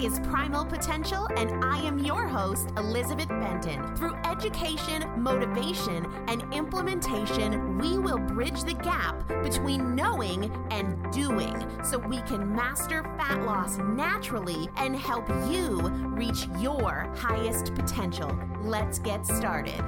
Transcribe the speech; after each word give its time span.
Is 0.00 0.20
Primal 0.20 0.64
Potential, 0.64 1.26
and 1.36 1.64
I 1.64 1.80
am 1.80 1.98
your 1.98 2.28
host, 2.28 2.70
Elizabeth 2.76 3.28
Benton. 3.28 3.96
Through 3.96 4.14
education, 4.24 5.04
motivation, 5.20 6.06
and 6.28 6.44
implementation, 6.54 7.78
we 7.78 7.98
will 7.98 8.18
bridge 8.18 8.62
the 8.62 8.74
gap 8.74 9.26
between 9.42 9.96
knowing 9.96 10.52
and 10.70 11.12
doing 11.12 11.66
so 11.82 11.98
we 11.98 12.20
can 12.22 12.54
master 12.54 13.02
fat 13.18 13.42
loss 13.42 13.78
naturally 13.78 14.68
and 14.76 14.94
help 14.94 15.28
you 15.50 15.80
reach 16.14 16.46
your 16.60 17.12
highest 17.16 17.74
potential. 17.74 18.38
Let's 18.62 19.00
get 19.00 19.26
started. 19.26 19.82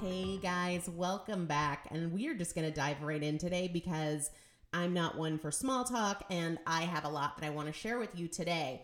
Hey 0.00 0.38
guys, 0.38 0.88
welcome 0.88 1.46
back. 1.46 1.88
And 1.90 2.10
we 2.10 2.26
are 2.28 2.34
just 2.34 2.54
going 2.54 2.66
to 2.66 2.74
dive 2.74 3.02
right 3.02 3.22
in 3.22 3.36
today 3.36 3.68
because 3.68 4.30
I'm 4.72 4.94
not 4.94 5.18
one 5.18 5.38
for 5.38 5.50
small 5.50 5.84
talk, 5.84 6.24
and 6.30 6.58
I 6.66 6.82
have 6.82 7.04
a 7.04 7.08
lot 7.08 7.36
that 7.36 7.46
I 7.46 7.50
want 7.50 7.66
to 7.68 7.72
share 7.72 7.98
with 7.98 8.18
you 8.18 8.26
today. 8.26 8.82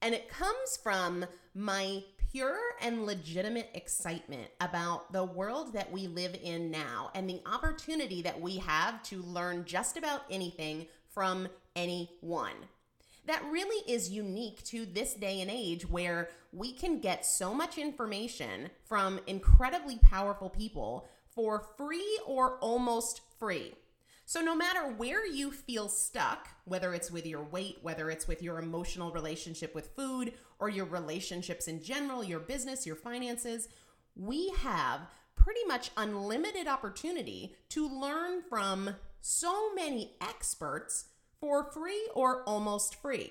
And 0.00 0.14
it 0.14 0.28
comes 0.28 0.76
from 0.82 1.24
my 1.54 2.04
pure 2.30 2.58
and 2.80 3.06
legitimate 3.06 3.70
excitement 3.74 4.48
about 4.60 5.12
the 5.12 5.24
world 5.24 5.72
that 5.72 5.90
we 5.90 6.06
live 6.06 6.36
in 6.42 6.70
now 6.70 7.10
and 7.14 7.28
the 7.28 7.40
opportunity 7.46 8.22
that 8.22 8.40
we 8.40 8.58
have 8.58 9.02
to 9.04 9.22
learn 9.22 9.64
just 9.64 9.96
about 9.96 10.22
anything 10.30 10.86
from 11.08 11.48
anyone. 11.74 12.54
That 13.26 13.44
really 13.50 13.90
is 13.90 14.10
unique 14.10 14.62
to 14.64 14.84
this 14.84 15.14
day 15.14 15.40
and 15.40 15.50
age 15.50 15.88
where 15.88 16.28
we 16.52 16.72
can 16.72 17.00
get 17.00 17.24
so 17.24 17.54
much 17.54 17.78
information 17.78 18.68
from 18.84 19.20
incredibly 19.26 19.98
powerful 19.98 20.50
people 20.50 21.08
for 21.34 21.66
free 21.76 22.20
or 22.26 22.58
almost 22.58 23.22
free. 23.38 23.74
So, 24.26 24.40
no 24.40 24.56
matter 24.56 24.88
where 24.88 25.26
you 25.26 25.52
feel 25.52 25.88
stuck, 25.88 26.48
whether 26.64 26.94
it's 26.94 27.10
with 27.10 27.26
your 27.26 27.42
weight, 27.42 27.78
whether 27.82 28.10
it's 28.10 28.26
with 28.26 28.42
your 28.42 28.58
emotional 28.58 29.12
relationship 29.12 29.74
with 29.74 29.94
food, 29.94 30.32
or 30.58 30.70
your 30.70 30.86
relationships 30.86 31.68
in 31.68 31.82
general, 31.82 32.24
your 32.24 32.40
business, 32.40 32.86
your 32.86 32.96
finances, 32.96 33.68
we 34.16 34.50
have 34.58 35.00
pretty 35.36 35.64
much 35.66 35.90
unlimited 35.96 36.66
opportunity 36.66 37.54
to 37.68 37.86
learn 37.86 38.40
from 38.48 38.96
so 39.20 39.74
many 39.74 40.12
experts 40.22 41.06
for 41.38 41.70
free 41.70 42.08
or 42.14 42.42
almost 42.44 42.94
free. 42.94 43.30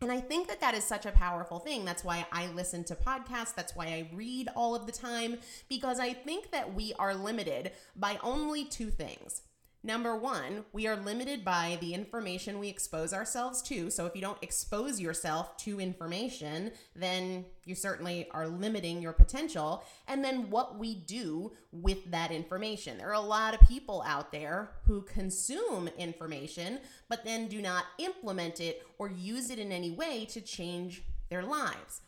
And 0.00 0.10
I 0.10 0.20
think 0.20 0.48
that 0.48 0.60
that 0.60 0.74
is 0.74 0.84
such 0.84 1.06
a 1.06 1.12
powerful 1.12 1.58
thing. 1.58 1.84
That's 1.84 2.04
why 2.04 2.26
I 2.32 2.46
listen 2.48 2.82
to 2.84 2.94
podcasts. 2.94 3.54
That's 3.54 3.76
why 3.76 3.86
I 3.86 4.10
read 4.14 4.48
all 4.56 4.74
of 4.74 4.86
the 4.86 4.92
time, 4.92 5.38
because 5.68 6.00
I 6.00 6.12
think 6.12 6.50
that 6.50 6.74
we 6.74 6.92
are 6.98 7.14
limited 7.14 7.72
by 7.94 8.18
only 8.22 8.64
two 8.64 8.90
things 8.90 9.42
Number 9.84 10.16
one, 10.16 10.64
we 10.72 10.88
are 10.88 10.96
limited 10.96 11.44
by 11.44 11.78
the 11.80 11.94
information 11.94 12.58
we 12.58 12.68
expose 12.68 13.12
ourselves 13.12 13.62
to. 13.62 13.90
So 13.90 14.06
if 14.06 14.16
you 14.16 14.20
don't 14.20 14.42
expose 14.42 15.00
yourself 15.00 15.56
to 15.58 15.80
information, 15.80 16.72
then 16.96 17.44
you 17.64 17.76
certainly 17.76 18.28
are 18.32 18.48
limiting 18.48 19.00
your 19.00 19.12
potential. 19.12 19.84
And 20.08 20.24
then 20.24 20.50
what 20.50 20.78
we 20.78 20.96
do 20.96 21.52
with 21.70 22.10
that 22.10 22.32
information. 22.32 22.98
There 22.98 23.08
are 23.08 23.12
a 23.12 23.20
lot 23.20 23.54
of 23.54 23.68
people 23.68 24.02
out 24.04 24.32
there 24.32 24.72
who 24.84 25.02
consume 25.02 25.88
information, 25.96 26.80
but 27.08 27.24
then 27.24 27.46
do 27.46 27.62
not 27.62 27.84
implement 27.98 28.60
it 28.60 28.84
or 28.98 29.08
use 29.08 29.48
it 29.48 29.60
in 29.60 29.70
any 29.70 29.92
way 29.92 30.24
to 30.30 30.40
change 30.40 31.04
their 31.30 31.44
lives. 31.44 32.00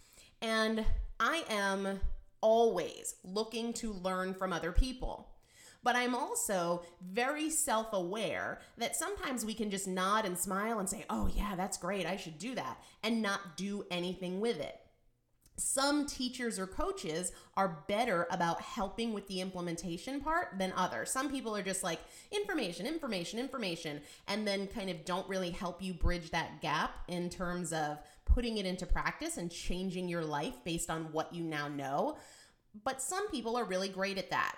And 0.43 0.85
I 1.21 1.45
am 1.49 2.01
always 2.41 3.15
looking 3.23 3.73
to 3.75 3.93
learn 3.93 4.35
from 4.35 4.53
other 4.53 4.73
people. 4.73 5.30
But 5.83 5.97
I'm 5.97 6.15
also 6.15 6.83
very 7.01 7.49
self 7.49 7.93
aware 7.93 8.61
that 8.77 8.97
sometimes 8.97 9.45
we 9.45 9.55
can 9.55 9.71
just 9.71 9.89
nod 9.89 10.25
and 10.27 10.37
smile 10.37 10.79
and 10.79 10.89
say, 10.89 11.05
oh, 11.09 11.31
yeah, 11.35 11.57
that's 11.57 11.79
great. 11.79 12.07
I 12.07 12.17
should 12.17 12.39
do 12.39 12.55
that, 12.55 12.83
and 13.03 13.23
not 13.23 13.57
do 13.57 13.85
anything 13.91 14.41
with 14.41 14.61
it. 14.61 14.79
Some 15.57 16.07
teachers 16.07 16.59
or 16.59 16.67
coaches 16.67 17.33
are 17.55 17.85
better 17.87 18.27
about 18.31 18.63
helping 18.63 19.13
with 19.13 19.29
the 19.29 19.43
implementation 19.43 20.21
part 20.21 20.59
than 20.59 20.73
others. 20.75 21.11
Some 21.11 21.31
people 21.31 21.55
are 21.55 21.63
just 21.63 21.83
like 21.83 22.01
information, 22.33 22.87
information, 22.87 23.39
information, 23.39 24.01
and 24.27 24.47
then 24.47 24.67
kind 24.69 24.89
of 24.89 25.05
don't 25.05 25.29
really 25.29 25.51
help 25.51 25.83
you 25.83 25.93
bridge 25.93 26.31
that 26.31 26.63
gap 26.63 26.93
in 27.09 27.29
terms 27.29 27.75
of 27.75 27.99
putting 28.25 28.57
it 28.57 28.65
into 28.65 28.87
practice 28.87 29.37
and 29.37 29.51
changing 29.51 30.09
your 30.09 30.25
life 30.25 30.55
based 30.65 30.89
on 30.89 31.13
what 31.13 31.35
you 31.35 31.45
now 31.45 31.69
know. 31.69 32.17
But 32.83 33.03
some 33.03 33.29
people 33.29 33.57
are 33.57 33.65
really 33.65 33.91
great 33.91 34.17
at 34.17 34.31
that 34.31 34.57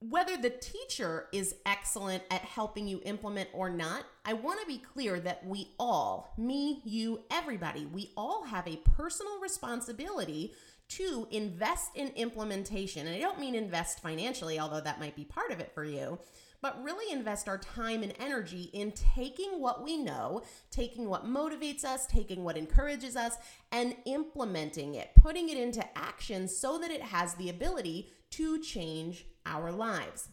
whether 0.00 0.38
the 0.38 0.50
teacher 0.50 1.26
is 1.30 1.54
excellent 1.66 2.22
at 2.30 2.40
helping 2.40 2.88
you 2.88 3.02
implement 3.04 3.50
or 3.52 3.68
not, 3.68 4.04
I 4.24 4.32
want 4.32 4.60
to 4.60 4.66
be 4.66 4.78
clear 4.78 5.20
that 5.20 5.46
we 5.46 5.74
all, 5.78 6.32
me, 6.38 6.80
you, 6.84 7.20
everybody, 7.30 7.84
we 7.84 8.10
all 8.16 8.44
have 8.44 8.66
a 8.66 8.76
personal 8.96 9.38
responsibility 9.40 10.54
to 10.88 11.28
invest 11.30 11.90
in 11.94 12.08
implementation. 12.16 13.06
And 13.06 13.14
I 13.14 13.20
don't 13.20 13.38
mean 13.38 13.54
invest 13.54 14.00
financially, 14.00 14.58
although 14.58 14.80
that 14.80 15.00
might 15.00 15.16
be 15.16 15.24
part 15.24 15.52
of 15.52 15.60
it 15.60 15.70
for 15.74 15.84
you, 15.84 16.18
but 16.62 16.82
really 16.82 17.12
invest 17.12 17.46
our 17.46 17.58
time 17.58 18.02
and 18.02 18.14
energy 18.18 18.70
in 18.72 18.92
taking 18.92 19.60
what 19.60 19.84
we 19.84 19.98
know, 19.98 20.42
taking 20.70 21.10
what 21.10 21.26
motivates 21.26 21.84
us, 21.84 22.06
taking 22.06 22.42
what 22.42 22.56
encourages 22.56 23.16
us, 23.16 23.34
and 23.70 23.94
implementing 24.06 24.94
it, 24.94 25.10
putting 25.14 25.50
it 25.50 25.58
into 25.58 25.86
action 25.96 26.48
so 26.48 26.78
that 26.78 26.90
it 26.90 27.02
has 27.02 27.34
the 27.34 27.50
ability 27.50 28.10
to 28.30 28.60
change 28.62 29.26
our 29.46 29.72
lives. 29.72 30.28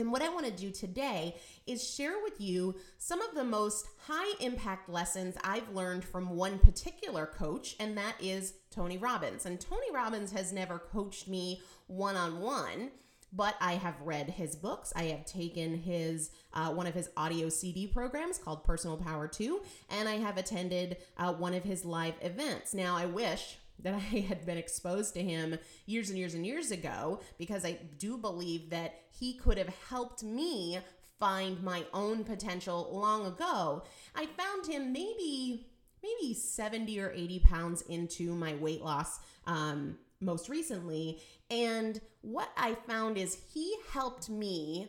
And 0.00 0.10
what 0.10 0.22
I 0.22 0.30
want 0.30 0.46
to 0.46 0.52
do 0.52 0.70
today 0.70 1.36
is 1.66 1.86
share 1.86 2.22
with 2.22 2.40
you 2.40 2.74
some 2.96 3.20
of 3.20 3.34
the 3.34 3.44
most 3.44 3.86
high 4.06 4.32
impact 4.40 4.88
lessons 4.88 5.36
I've 5.44 5.68
learned 5.74 6.04
from 6.04 6.30
one 6.30 6.58
particular 6.58 7.26
coach, 7.26 7.76
and 7.78 7.98
that 7.98 8.14
is 8.18 8.54
Tony 8.70 8.96
Robbins. 8.96 9.44
And 9.44 9.60
Tony 9.60 9.92
Robbins 9.92 10.32
has 10.32 10.54
never 10.54 10.78
coached 10.78 11.28
me 11.28 11.60
one 11.86 12.16
on 12.16 12.40
one, 12.40 12.92
but 13.30 13.56
I 13.60 13.74
have 13.74 14.00
read 14.00 14.30
his 14.30 14.56
books. 14.56 14.90
I 14.96 15.04
have 15.04 15.26
taken 15.26 15.76
his 15.76 16.30
uh, 16.54 16.70
one 16.70 16.86
of 16.86 16.94
his 16.94 17.10
audio 17.16 17.50
CD 17.50 17.86
programs 17.86 18.38
called 18.38 18.64
Personal 18.64 18.96
Power 18.96 19.28
2, 19.28 19.60
and 19.90 20.08
I 20.08 20.14
have 20.14 20.38
attended 20.38 20.96
uh, 21.18 21.34
one 21.34 21.52
of 21.52 21.64
his 21.64 21.84
live 21.84 22.14
events. 22.22 22.72
Now, 22.72 22.96
I 22.96 23.04
wish 23.04 23.58
that 23.82 23.94
I 24.12 24.20
had 24.20 24.46
been 24.46 24.58
exposed 24.58 25.14
to 25.14 25.22
him 25.22 25.58
years 25.86 26.10
and 26.10 26.18
years 26.18 26.34
and 26.34 26.46
years 26.46 26.70
ago 26.70 27.20
because 27.38 27.64
I 27.64 27.78
do 27.98 28.16
believe 28.16 28.70
that 28.70 28.94
he 29.18 29.34
could 29.34 29.58
have 29.58 29.72
helped 29.88 30.22
me 30.22 30.78
find 31.18 31.62
my 31.62 31.84
own 31.92 32.24
potential 32.24 32.88
long 32.92 33.26
ago. 33.26 33.84
I 34.14 34.26
found 34.26 34.66
him 34.66 34.92
maybe 34.92 35.66
maybe 36.02 36.32
70 36.34 36.98
or 37.00 37.12
80 37.12 37.40
pounds 37.40 37.82
into 37.82 38.34
my 38.34 38.54
weight 38.54 38.82
loss 38.82 39.20
um, 39.46 39.98
most 40.20 40.48
recently. 40.48 41.20
And 41.50 42.00
what 42.22 42.48
I 42.56 42.74
found 42.86 43.18
is 43.18 43.36
he 43.52 43.76
helped 43.92 44.30
me 44.30 44.88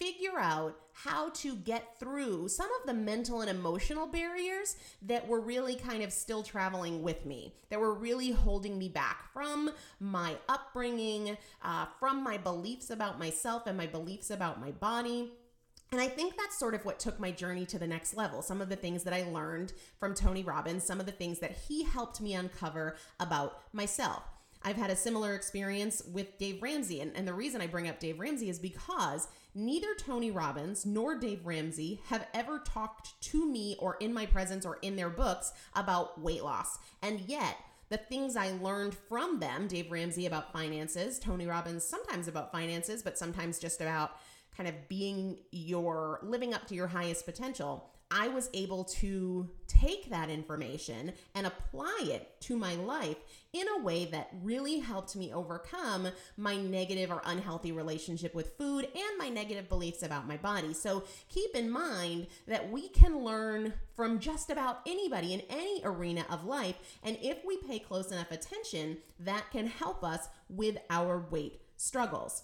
figure 0.00 0.38
out 0.38 0.76
how 0.92 1.28
to 1.30 1.54
get 1.56 1.98
through 1.98 2.48
some 2.48 2.68
of 2.80 2.86
the 2.86 2.94
mental 2.94 3.42
and 3.42 3.50
emotional 3.50 4.06
barriers 4.06 4.76
that 5.02 5.26
were 5.28 5.40
really 5.40 5.76
kind 5.76 6.02
of 6.02 6.12
still 6.12 6.42
traveling 6.42 7.02
with 7.02 7.24
me, 7.26 7.54
that 7.68 7.78
were 7.78 7.94
really 7.94 8.30
holding 8.30 8.78
me 8.78 8.88
back 8.88 9.32
from 9.32 9.70
my 10.00 10.34
upbringing, 10.48 11.36
uh, 11.62 11.86
from 11.98 12.24
my 12.24 12.36
beliefs 12.36 12.90
about 12.90 13.18
myself 13.18 13.66
and 13.66 13.76
my 13.76 13.86
beliefs 13.86 14.30
about 14.30 14.60
my 14.60 14.70
body. 14.72 15.32
And 15.92 16.00
I 16.00 16.06
think 16.06 16.36
that's 16.36 16.58
sort 16.58 16.74
of 16.74 16.84
what 16.84 17.00
took 17.00 17.18
my 17.18 17.32
journey 17.32 17.66
to 17.66 17.78
the 17.78 17.86
next 17.86 18.16
level. 18.16 18.42
Some 18.42 18.60
of 18.60 18.68
the 18.68 18.76
things 18.76 19.02
that 19.04 19.12
I 19.12 19.24
learned 19.24 19.72
from 19.98 20.14
Tony 20.14 20.44
Robbins, 20.44 20.84
some 20.84 21.00
of 21.00 21.06
the 21.06 21.12
things 21.12 21.40
that 21.40 21.52
he 21.68 21.84
helped 21.84 22.20
me 22.20 22.34
uncover 22.34 22.96
about 23.18 23.60
myself. 23.72 24.22
I've 24.62 24.76
had 24.76 24.90
a 24.90 24.96
similar 24.96 25.34
experience 25.34 26.02
with 26.12 26.38
Dave 26.38 26.62
Ramsey. 26.62 27.00
And, 27.00 27.12
and 27.16 27.26
the 27.26 27.32
reason 27.32 27.60
I 27.60 27.66
bring 27.66 27.88
up 27.88 27.98
Dave 27.98 28.20
Ramsey 28.20 28.50
is 28.50 28.58
because 28.58 29.26
neither 29.54 29.94
Tony 29.94 30.30
Robbins 30.30 30.86
nor 30.86 31.18
Dave 31.18 31.46
Ramsey 31.46 32.00
have 32.06 32.26
ever 32.34 32.58
talked 32.60 33.20
to 33.22 33.46
me 33.46 33.76
or 33.78 33.96
in 34.00 34.12
my 34.12 34.26
presence 34.26 34.64
or 34.64 34.78
in 34.82 34.96
their 34.96 35.10
books 35.10 35.52
about 35.74 36.20
weight 36.20 36.44
loss. 36.44 36.78
And 37.02 37.20
yet, 37.20 37.56
the 37.88 37.96
things 37.96 38.36
I 38.36 38.52
learned 38.52 38.94
from 38.94 39.40
them, 39.40 39.66
Dave 39.66 39.90
Ramsey 39.90 40.26
about 40.26 40.52
finances, 40.52 41.18
Tony 41.18 41.46
Robbins 41.46 41.84
sometimes 41.84 42.28
about 42.28 42.52
finances, 42.52 43.02
but 43.02 43.18
sometimes 43.18 43.58
just 43.58 43.80
about 43.80 44.12
kind 44.56 44.68
of 44.68 44.88
being 44.88 45.38
your 45.50 46.20
living 46.22 46.54
up 46.54 46.66
to 46.68 46.74
your 46.74 46.86
highest 46.86 47.24
potential. 47.24 47.90
I 48.10 48.28
was 48.28 48.50
able 48.52 48.84
to 48.84 49.48
take 49.68 50.10
that 50.10 50.30
information 50.30 51.12
and 51.34 51.46
apply 51.46 52.00
it 52.02 52.40
to 52.40 52.56
my 52.56 52.74
life 52.74 53.16
in 53.52 53.66
a 53.68 53.82
way 53.82 54.06
that 54.06 54.30
really 54.42 54.80
helped 54.80 55.14
me 55.14 55.32
overcome 55.32 56.08
my 56.36 56.56
negative 56.56 57.10
or 57.10 57.22
unhealthy 57.24 57.70
relationship 57.70 58.34
with 58.34 58.56
food 58.58 58.88
and 58.92 59.18
my 59.18 59.28
negative 59.28 59.68
beliefs 59.68 60.02
about 60.02 60.26
my 60.26 60.36
body. 60.36 60.74
So 60.74 61.04
keep 61.28 61.54
in 61.54 61.70
mind 61.70 62.26
that 62.48 62.70
we 62.70 62.88
can 62.88 63.18
learn 63.18 63.74
from 63.94 64.18
just 64.18 64.50
about 64.50 64.80
anybody 64.86 65.32
in 65.32 65.42
any 65.48 65.80
arena 65.84 66.24
of 66.28 66.44
life. 66.44 66.76
And 67.04 67.16
if 67.22 67.44
we 67.44 67.58
pay 67.58 67.78
close 67.78 68.10
enough 68.10 68.32
attention, 68.32 68.98
that 69.20 69.50
can 69.52 69.68
help 69.68 70.02
us 70.02 70.28
with 70.48 70.78
our 70.90 71.26
weight 71.30 71.60
struggles. 71.76 72.42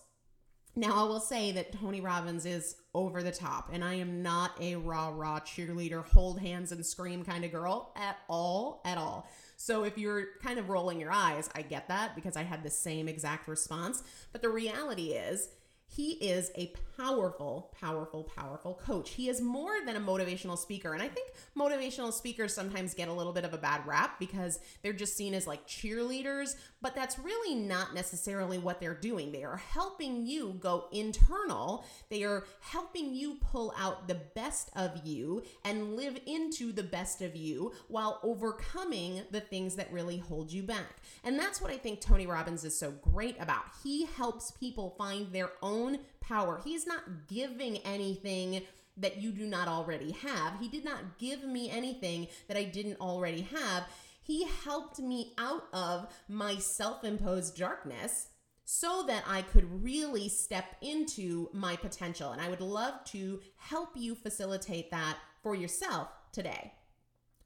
Now, 0.78 1.06
I 1.06 1.08
will 1.08 1.20
say 1.20 1.52
that 1.52 1.72
Tony 1.72 2.02
Robbins 2.02 2.44
is 2.44 2.76
over 2.94 3.22
the 3.22 3.32
top, 3.32 3.70
and 3.72 3.82
I 3.82 3.94
am 3.94 4.22
not 4.22 4.60
a 4.60 4.76
rah 4.76 5.08
rah 5.08 5.40
cheerleader, 5.40 6.04
hold 6.04 6.38
hands 6.38 6.70
and 6.70 6.84
scream 6.84 7.24
kind 7.24 7.46
of 7.46 7.50
girl 7.50 7.94
at 7.96 8.18
all, 8.28 8.82
at 8.84 8.98
all. 8.98 9.26
So 9.56 9.84
if 9.84 9.96
you're 9.96 10.26
kind 10.42 10.58
of 10.58 10.68
rolling 10.68 11.00
your 11.00 11.12
eyes, 11.12 11.48
I 11.54 11.62
get 11.62 11.88
that 11.88 12.14
because 12.14 12.36
I 12.36 12.42
had 12.42 12.62
the 12.62 12.68
same 12.68 13.08
exact 13.08 13.48
response. 13.48 14.02
But 14.32 14.42
the 14.42 14.50
reality 14.50 15.12
is, 15.12 15.48
He 15.88 16.12
is 16.12 16.50
a 16.56 16.74
powerful, 16.96 17.72
powerful, 17.80 18.24
powerful 18.24 18.74
coach. 18.74 19.10
He 19.10 19.28
is 19.28 19.40
more 19.40 19.72
than 19.84 19.96
a 19.96 20.00
motivational 20.00 20.56
speaker. 20.56 20.94
And 20.94 21.02
I 21.02 21.08
think 21.08 21.30
motivational 21.56 22.12
speakers 22.12 22.54
sometimes 22.54 22.94
get 22.94 23.08
a 23.08 23.12
little 23.12 23.32
bit 23.32 23.44
of 23.44 23.52
a 23.52 23.58
bad 23.58 23.86
rap 23.86 24.18
because 24.18 24.58
they're 24.82 24.92
just 24.92 25.16
seen 25.16 25.34
as 25.34 25.46
like 25.46 25.66
cheerleaders, 25.66 26.56
but 26.80 26.94
that's 26.94 27.18
really 27.18 27.54
not 27.54 27.94
necessarily 27.94 28.58
what 28.58 28.80
they're 28.80 28.94
doing. 28.94 29.32
They 29.32 29.44
are 29.44 29.56
helping 29.56 30.26
you 30.26 30.56
go 30.60 30.86
internal, 30.92 31.84
they 32.08 32.22
are 32.22 32.44
helping 32.60 33.14
you 33.14 33.36
pull 33.40 33.74
out 33.78 34.08
the 34.08 34.20
best 34.34 34.70
of 34.74 35.04
you 35.04 35.42
and 35.64 35.96
live 35.96 36.18
into 36.26 36.72
the 36.72 36.82
best 36.82 37.22
of 37.22 37.36
you 37.36 37.72
while 37.88 38.20
overcoming 38.22 39.22
the 39.30 39.40
things 39.40 39.76
that 39.76 39.92
really 39.92 40.18
hold 40.18 40.50
you 40.50 40.62
back. 40.62 40.96
And 41.24 41.38
that's 41.38 41.60
what 41.60 41.70
I 41.70 41.76
think 41.76 42.00
Tony 42.00 42.26
Robbins 42.26 42.64
is 42.64 42.78
so 42.78 42.90
great 42.90 43.36
about. 43.40 43.64
He 43.82 44.06
helps 44.06 44.50
people 44.52 44.94
find 44.96 45.32
their 45.32 45.50
own 45.62 45.98
power. 46.26 46.60
He's 46.64 46.86
not 46.86 47.28
giving 47.28 47.78
anything 47.78 48.62
that 48.96 49.20
you 49.20 49.30
do 49.30 49.46
not 49.46 49.68
already 49.68 50.12
have. 50.12 50.58
He 50.60 50.68
did 50.68 50.84
not 50.84 51.18
give 51.18 51.44
me 51.44 51.70
anything 51.70 52.28
that 52.48 52.56
I 52.56 52.64
didn't 52.64 53.00
already 53.00 53.42
have. 53.42 53.84
He 54.22 54.46
helped 54.64 54.98
me 54.98 55.34
out 55.38 55.64
of 55.72 56.12
my 56.28 56.56
self 56.56 57.04
imposed 57.04 57.56
darkness 57.56 58.28
so 58.64 59.04
that 59.06 59.22
I 59.28 59.42
could 59.42 59.84
really 59.84 60.28
step 60.28 60.64
into 60.82 61.48
my 61.52 61.76
potential. 61.76 62.32
And 62.32 62.40
I 62.40 62.48
would 62.48 62.60
love 62.60 63.04
to 63.06 63.40
help 63.56 63.90
you 63.94 64.16
facilitate 64.16 64.90
that 64.90 65.18
for 65.42 65.54
yourself 65.54 66.08
today. 66.32 66.72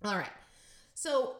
All 0.02 0.16
right. 0.16 0.30
So, 0.94 1.36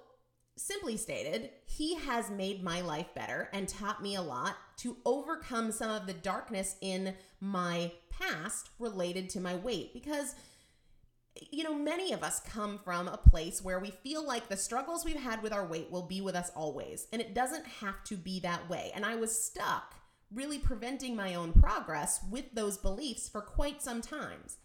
simply 0.57 0.99
stated, 0.99 1.51
he 1.65 1.95
has 1.95 2.31
made 2.31 2.63
my 2.63 2.83
life 2.83 3.07
better 3.15 3.49
and 3.55 3.67
taught 3.67 4.03
me 4.03 4.17
a 4.17 4.23
lot 4.23 4.57
to 4.79 4.99
overcome 5.07 5.73
some 5.73 5.91
of 5.91 6.07
the 6.07 6.13
darkness 6.13 6.77
in 6.83 7.15
my 7.41 7.93
past 8.11 8.71
related 8.79 9.31
to 9.31 9.41
my 9.41 9.57
weight 9.57 9.93
because 9.95 10.35
you 11.51 11.63
know, 11.65 11.75
many 11.75 12.13
of 12.13 12.23
us 12.23 12.41
come 12.41 12.79
from 12.79 13.09
a 13.09 13.17
place 13.17 13.63
where 13.63 13.79
we 13.79 13.91
feel 13.91 14.27
like 14.27 14.49
the 14.49 14.57
struggles 14.57 15.05
we've 15.05 15.21
had 15.21 15.43
with 15.43 15.53
our 15.53 15.67
weight 15.67 15.91
will 15.91 16.03
be 16.03 16.21
with 16.21 16.35
us 16.35 16.51
always. 16.55 17.07
And 17.13 17.23
it 17.23 17.35
doesn't 17.35 17.67
have 17.67 18.03
to 18.05 18.17
be 18.17 18.41
that 18.41 18.69
way. 18.69 18.91
And 18.95 19.05
I 19.05 19.15
was 19.17 19.43
stuck, 19.43 19.95
really 20.33 20.59
preventing 20.59 21.17
my 21.17 21.35
own 21.35 21.53
progress 21.53 22.21
with 22.31 22.53
those 22.53 22.77
beliefs 22.77 23.29
for 23.29 23.41
quite 23.41 23.83
some 23.83 24.03
times. 24.03 24.59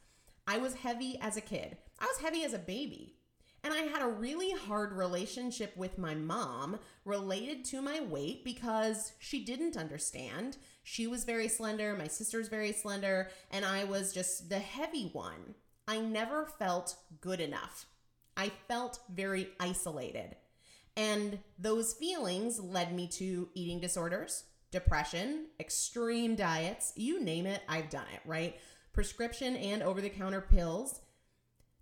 I 0.48 0.58
was 0.58 0.75
heavy 0.75 1.17
as 1.22 1.38
a 1.38 1.41
kid, 1.41 1.77
I 2.00 2.05
was 2.05 2.17
heavy 2.22 2.44
as 2.44 2.53
a 2.53 2.60
baby. 2.60 3.13
And 3.63 3.74
I 3.74 3.77
had 3.77 4.03
a 4.03 4.08
really 4.08 4.51
hard 4.51 4.94
relationship 4.94 5.75
with 5.75 5.98
my 5.98 6.13
mom 6.13 6.77
related 7.03 7.65
to 7.65 7.82
my 7.82 8.00
weight 8.00 8.44
because 8.44 9.13
she 9.17 9.44
didn't 9.44 9.75
understand. 9.75 10.58
She 10.87 11.07
was 11.07 11.23
very 11.23 11.47
slender, 11.47 11.95
my 11.95 12.07
sister's 12.07 12.47
very 12.47 12.71
slender, 12.71 13.31
and 13.49 13.65
I 13.65 13.85
was 13.85 14.13
just 14.13 14.49
the 14.49 14.59
heavy 14.59 15.09
one. 15.13 15.55
I 15.87 15.99
never 15.99 16.45
felt 16.45 16.95
good 17.21 17.39
enough. 17.39 17.87
I 18.37 18.51
felt 18.67 18.99
very 19.11 19.49
isolated. 19.59 20.35
And 20.95 21.39
those 21.57 21.93
feelings 21.93 22.59
led 22.59 22.93
me 22.93 23.07
to 23.13 23.49
eating 23.55 23.79
disorders, 23.79 24.43
depression, 24.69 25.47
extreme 25.59 26.35
diets, 26.35 26.93
you 26.95 27.19
name 27.19 27.47
it, 27.47 27.63
I've 27.67 27.89
done 27.89 28.05
it, 28.13 28.21
right? 28.23 28.55
Prescription 28.93 29.55
and 29.55 29.81
over 29.81 30.01
the 30.01 30.09
counter 30.09 30.41
pills. 30.41 31.01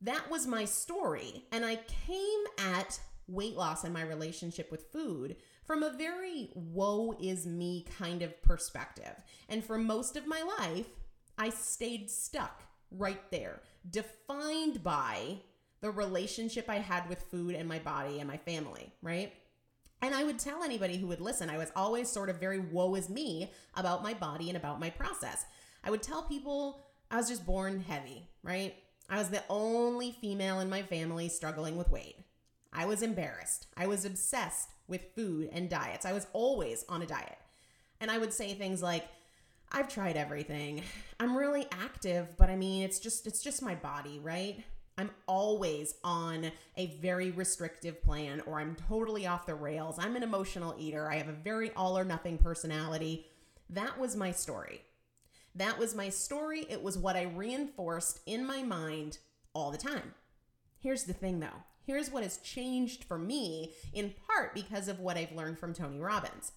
That 0.02 0.32
was 0.32 0.48
my 0.48 0.64
story. 0.64 1.44
And 1.52 1.66
I 1.66 1.76
came 2.08 2.44
at 2.58 3.02
weight 3.28 3.58
loss 3.58 3.84
and 3.84 3.94
my 3.94 4.04
relationship 4.04 4.72
with 4.72 4.92
food 4.94 5.36
from 5.66 5.84
a 5.84 5.96
very 5.98 6.50
woe 6.54 7.16
is 7.22 7.46
me 7.46 7.86
kind 7.98 8.22
of 8.22 8.42
perspective. 8.42 9.16
And 9.50 9.64
for 9.64 9.78
most 9.78 10.18
of 10.18 10.28
my 10.28 10.42
life, 10.60 10.88
I 11.38 11.50
stayed 11.50 12.10
stuck 12.10 12.64
right 12.92 13.22
there, 13.32 13.62
defined 13.90 14.84
by 14.84 15.40
the 15.82 15.92
relationship 15.92 16.70
I 16.70 16.78
had 16.78 17.10
with 17.10 17.22
food 17.22 17.56
and 17.56 17.68
my 17.68 17.80
body 17.80 18.20
and 18.20 18.28
my 18.28 18.38
family, 18.38 18.92
right? 19.02 19.34
And 20.02 20.14
I 20.14 20.24
would 20.24 20.38
tell 20.38 20.64
anybody 20.64 20.98
who 20.98 21.08
would 21.08 21.22
listen, 21.22 21.50
I 21.50 21.58
was 21.58 21.72
always 21.76 22.10
sort 22.10 22.30
of 22.30 22.40
very 22.40 22.60
woe 22.60 22.96
is 22.96 23.10
me 23.10 23.52
about 23.76 24.04
my 24.04 24.14
body 24.14 24.50
and 24.50 24.58
about 24.58 24.80
my 24.80 24.90
process. 24.90 25.46
I 25.84 25.92
would 25.92 26.04
tell 26.04 26.24
people 26.24 26.82
I 27.10 27.18
was 27.18 27.30
just 27.30 27.46
born 27.46 27.80
heavy, 27.80 28.28
right? 28.44 28.76
I 29.10 29.18
was 29.18 29.30
the 29.30 29.44
only 29.50 30.12
female 30.12 30.60
in 30.60 30.70
my 30.70 30.82
family 30.82 31.30
struggling 31.30 31.78
with 31.78 31.90
weight. 31.90 32.18
I 32.74 32.86
was 32.86 33.02
embarrassed. 33.02 33.68
I 33.78 33.88
was 33.88 34.04
obsessed 34.04 34.73
with 34.88 35.14
food 35.16 35.50
and 35.52 35.70
diets. 35.70 36.06
I 36.06 36.14
was 36.14 36.28
always 36.34 36.86
on 36.90 37.02
a 37.02 37.06
diet. 37.06 37.38
And 38.00 38.12
I 38.12 38.18
would 38.18 38.34
say 38.34 38.54
things 38.54 38.82
like, 38.82 39.06
I've 39.72 39.88
tried 39.88 40.18
everything. 40.18 40.84
I'm 41.20 41.36
really 41.36 41.66
active, 41.72 42.36
but 42.38 42.50
I 42.50 42.56
mean, 42.56 42.84
it's 42.84 43.00
just 43.00 43.26
it's 43.26 43.42
just 43.42 43.62
my 43.62 43.76
body, 43.76 44.20
right? 44.22 44.64
I'm 44.98 45.10
always 45.28 45.96
on 46.04 46.52
a 46.78 46.88
very 47.02 47.32
restrictive 47.32 48.04
plan 48.04 48.42
or 48.46 48.60
I'm 48.60 48.76
totally 48.88 49.26
off 49.26 49.48
the 49.48 49.56
rails. 49.56 49.98
I'm 49.98 50.16
an 50.16 50.22
emotional 50.22 50.76
eater. 50.78 51.10
I 51.10 51.16
have 51.16 51.30
a 51.30 51.34
very 51.34 51.72
all 51.72 51.98
or 51.98 52.04
nothing 52.04 52.38
personality. 52.38 53.26
That 53.72 54.00
was 54.00 54.16
my 54.16 54.32
story. 54.32 54.82
That 55.56 55.80
was 55.80 55.96
my 55.96 56.10
story. 56.10 56.68
It 56.70 56.84
was 56.84 56.98
what 56.98 57.16
I 57.16 57.24
reinforced 57.24 58.20
in 58.28 58.46
my 58.46 58.62
mind 58.62 59.18
all 59.54 59.72
the 59.72 59.78
time. 59.78 60.14
Here's 60.84 61.06
the 61.06 61.14
thing 61.14 61.40
though. 61.40 61.64
Here's 61.86 62.12
what 62.12 62.24
has 62.24 62.38
changed 62.38 63.06
for 63.06 63.18
me 63.18 63.74
in 63.94 64.14
part 64.28 64.54
because 64.54 64.90
of 64.90 65.00
what 65.00 65.18
I've 65.18 65.32
learned 65.32 65.58
from 65.58 65.74
Tony 65.74 66.00
Robbins. 66.00 66.52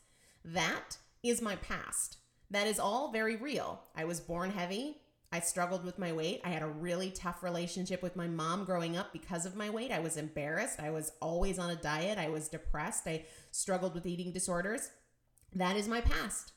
That 0.45 0.99
is 1.23 1.41
my 1.41 1.55
past. 1.57 2.19
That 2.51 2.67
is 2.67 2.81
all 2.81 3.13
very 3.13 3.37
real. 3.37 3.83
I 3.95 4.05
was 4.05 4.19
born 4.19 4.51
heavy. 4.51 4.99
I 5.31 5.39
struggled 5.39 5.85
with 5.85 5.99
my 5.99 6.13
weight. 6.13 6.41
I 6.45 6.49
had 6.49 6.63
a 6.63 6.69
really 6.69 7.11
tough 7.11 7.45
relationship 7.45 8.03
with 8.03 8.17
my 8.17 8.27
mom 8.27 8.65
growing 8.65 8.97
up 8.97 9.13
because 9.13 9.47
of 9.47 9.55
my 9.55 9.71
weight. 9.71 9.93
I 9.93 10.01
was 10.01 10.17
embarrassed. 10.17 10.81
I 10.81 10.91
was 10.91 11.13
always 11.21 11.59
on 11.59 11.71
a 11.71 11.77
diet. 11.77 12.19
I 12.19 12.29
was 12.29 12.49
depressed. 12.49 13.07
I 13.07 13.27
struggled 13.53 13.95
with 13.95 14.07
eating 14.07 14.33
disorders. 14.33 14.91
That 15.53 15.77
is 15.77 15.87
my 15.87 16.01
past. 16.01 16.53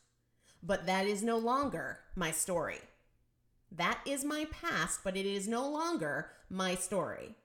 But 0.64 0.88
that 0.88 1.06
is 1.06 1.22
no 1.22 1.38
longer 1.38 2.00
my 2.16 2.32
story. 2.32 2.80
That 3.72 4.00
is 4.08 4.24
my 4.26 4.48
past, 4.52 5.02
but 5.04 5.16
it 5.16 5.28
is 5.28 5.48
no 5.48 5.70
longer 5.70 6.32
my 6.50 6.74
story 6.74 7.36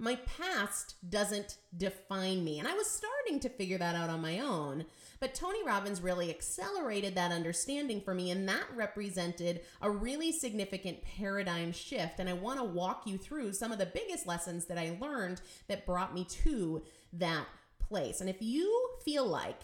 my 0.00 0.16
past 0.16 0.94
doesn't 1.10 1.58
define 1.76 2.42
me. 2.42 2.58
And 2.58 2.66
I 2.66 2.74
was 2.74 2.90
starting 2.90 3.38
to 3.40 3.50
figure 3.50 3.76
that 3.78 3.94
out 3.94 4.08
on 4.08 4.22
my 4.22 4.40
own. 4.40 4.86
But 5.20 5.34
Tony 5.34 5.62
Robbins 5.62 6.00
really 6.00 6.30
accelerated 6.30 7.14
that 7.14 7.32
understanding 7.32 8.00
for 8.00 8.14
me, 8.14 8.30
and 8.30 8.48
that 8.48 8.64
represented 8.74 9.60
a 9.82 9.90
really 9.90 10.32
significant 10.32 11.02
paradigm 11.02 11.72
shift. 11.72 12.18
And 12.18 12.30
I 12.30 12.32
want 12.32 12.58
to 12.58 12.64
walk 12.64 13.02
you 13.06 13.18
through 13.18 13.52
some 13.52 13.70
of 13.70 13.78
the 13.78 13.84
biggest 13.84 14.26
lessons 14.26 14.64
that 14.66 14.78
I 14.78 14.96
learned 14.98 15.42
that 15.68 15.84
brought 15.84 16.14
me 16.14 16.24
to 16.44 16.82
that 17.12 17.44
place. 17.78 18.22
And 18.22 18.30
if 18.30 18.40
you 18.40 18.88
feel 19.04 19.26
like 19.26 19.60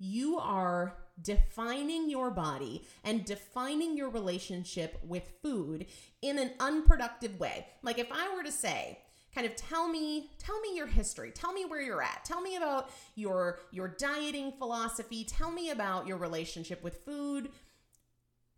you 0.00 0.38
are 0.38 0.96
defining 1.22 2.10
your 2.10 2.30
body 2.30 2.84
and 3.04 3.24
defining 3.24 3.96
your 3.96 4.10
relationship 4.10 4.98
with 5.04 5.32
food 5.42 5.86
in 6.22 6.38
an 6.38 6.50
unproductive 6.58 7.38
way, 7.38 7.66
like 7.82 7.98
if 7.98 8.08
I 8.10 8.34
were 8.34 8.42
to 8.42 8.52
say, 8.52 8.98
kind 9.34 9.46
of 9.46 9.56
tell 9.56 9.88
me 9.88 10.30
tell 10.38 10.60
me 10.60 10.76
your 10.76 10.86
history. 10.86 11.30
Tell 11.30 11.52
me 11.52 11.64
where 11.64 11.80
you're 11.80 12.02
at. 12.02 12.24
Tell 12.24 12.40
me 12.40 12.56
about 12.56 12.90
your 13.14 13.60
your 13.70 13.88
dieting 13.88 14.52
philosophy. 14.52 15.24
Tell 15.24 15.50
me 15.50 15.70
about 15.70 16.06
your 16.06 16.16
relationship 16.16 16.82
with 16.82 17.04
food. 17.04 17.50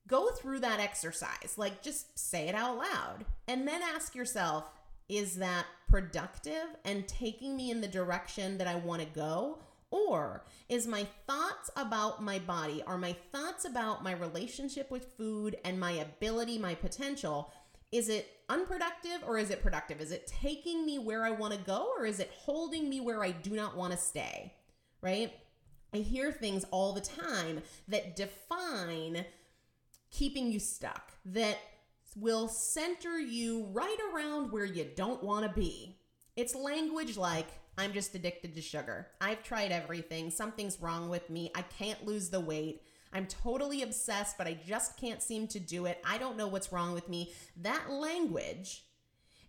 Go 0.07 0.31
through 0.31 0.61
that 0.61 0.81
exercise. 0.81 1.55
Like 1.57 1.83
just 1.83 2.19
say 2.19 2.49
it 2.49 2.55
out 2.55 2.79
loud. 2.79 3.25
And 3.49 3.67
then 3.67 3.83
ask 3.83 4.15
yourself 4.15 4.71
is 5.09 5.37
that 5.37 5.67
productive 5.89 6.77
and 6.85 7.07
taking 7.09 7.57
me 7.57 7.71
in 7.73 7.81
the 7.81 7.89
direction 7.89 8.59
that 8.59 8.69
I 8.69 8.77
want 8.77 9.03
to 9.03 9.09
go? 9.09 9.59
Or 9.91 10.45
is 10.69 10.87
my 10.87 11.05
thoughts 11.27 11.69
about 11.75 12.23
my 12.23 12.39
body, 12.39 12.81
are 12.87 12.97
my 12.97 13.17
thoughts 13.33 13.65
about 13.65 14.05
my 14.05 14.13
relationship 14.13 14.89
with 14.89 15.13
food 15.17 15.57
and 15.65 15.81
my 15.81 15.91
ability, 15.91 16.59
my 16.59 16.77
potential, 16.77 17.53
is 17.93 18.09
it 18.09 18.29
unproductive 18.49 19.23
or 19.27 19.39
is 19.39 19.51
it 19.51 19.63
productive? 19.63 20.01
Is 20.01 20.13
it 20.13 20.27
taking 20.27 20.87
me 20.87 20.99
where 20.99 21.25
I 21.25 21.31
want 21.31 21.55
to 21.55 21.61
go 21.61 21.93
or 21.97 22.07
is 22.07 22.21
it 22.21 22.31
holding 22.37 22.89
me 22.89 23.01
where 23.01 23.23
I 23.23 23.31
do 23.31 23.51
not 23.51 23.77
want 23.77 23.93
to 23.93 23.99
stay? 23.99 24.55
Right? 25.03 25.33
I 25.93 25.99
hear 25.99 26.31
things 26.31 26.65
all 26.71 26.93
the 26.93 27.01
time 27.01 27.63
that 27.89 28.15
define 28.15 29.25
keeping 30.11 30.53
you 30.53 30.61
stuck, 30.61 31.13
that 31.25 31.59
will 32.17 32.49
center 32.49 33.19
you 33.19 33.67
right 33.73 33.99
around 34.13 34.53
where 34.53 34.65
you 34.65 34.87
don't 34.97 35.23
want 35.23 35.47
to 35.47 35.61
be. 35.61 35.97
It's 36.37 36.55
language 36.55 37.17
like, 37.17 37.49
I'm 37.79 37.93
just 37.93 38.15
addicted 38.15 38.55
to 38.55 38.61
sugar. 38.61 39.09
I've 39.21 39.43
tried 39.43 39.73
everything. 39.73 40.31
Something's 40.31 40.81
wrong 40.81 41.09
with 41.09 41.31
me. 41.31 41.51
I 41.55 41.63
can't 41.63 42.05
lose 42.05 42.29
the 42.29 42.41
weight. 42.41 42.83
I'm 43.13 43.27
totally 43.27 43.83
obsessed, 43.83 44.39
but 44.39 44.47
I 44.47 44.59
just 44.67 44.97
can't 44.97 45.23
seem 45.23 45.49
to 45.49 45.61
do 45.61 45.87
it. 45.87 46.03
I 46.05 46.19
don't 46.19 46.37
know 46.37 46.47
what's 46.47 46.73
wrong 46.73 46.93
with 46.93 47.09
me. 47.09 47.33
That 47.57 47.91
language, 47.91 48.85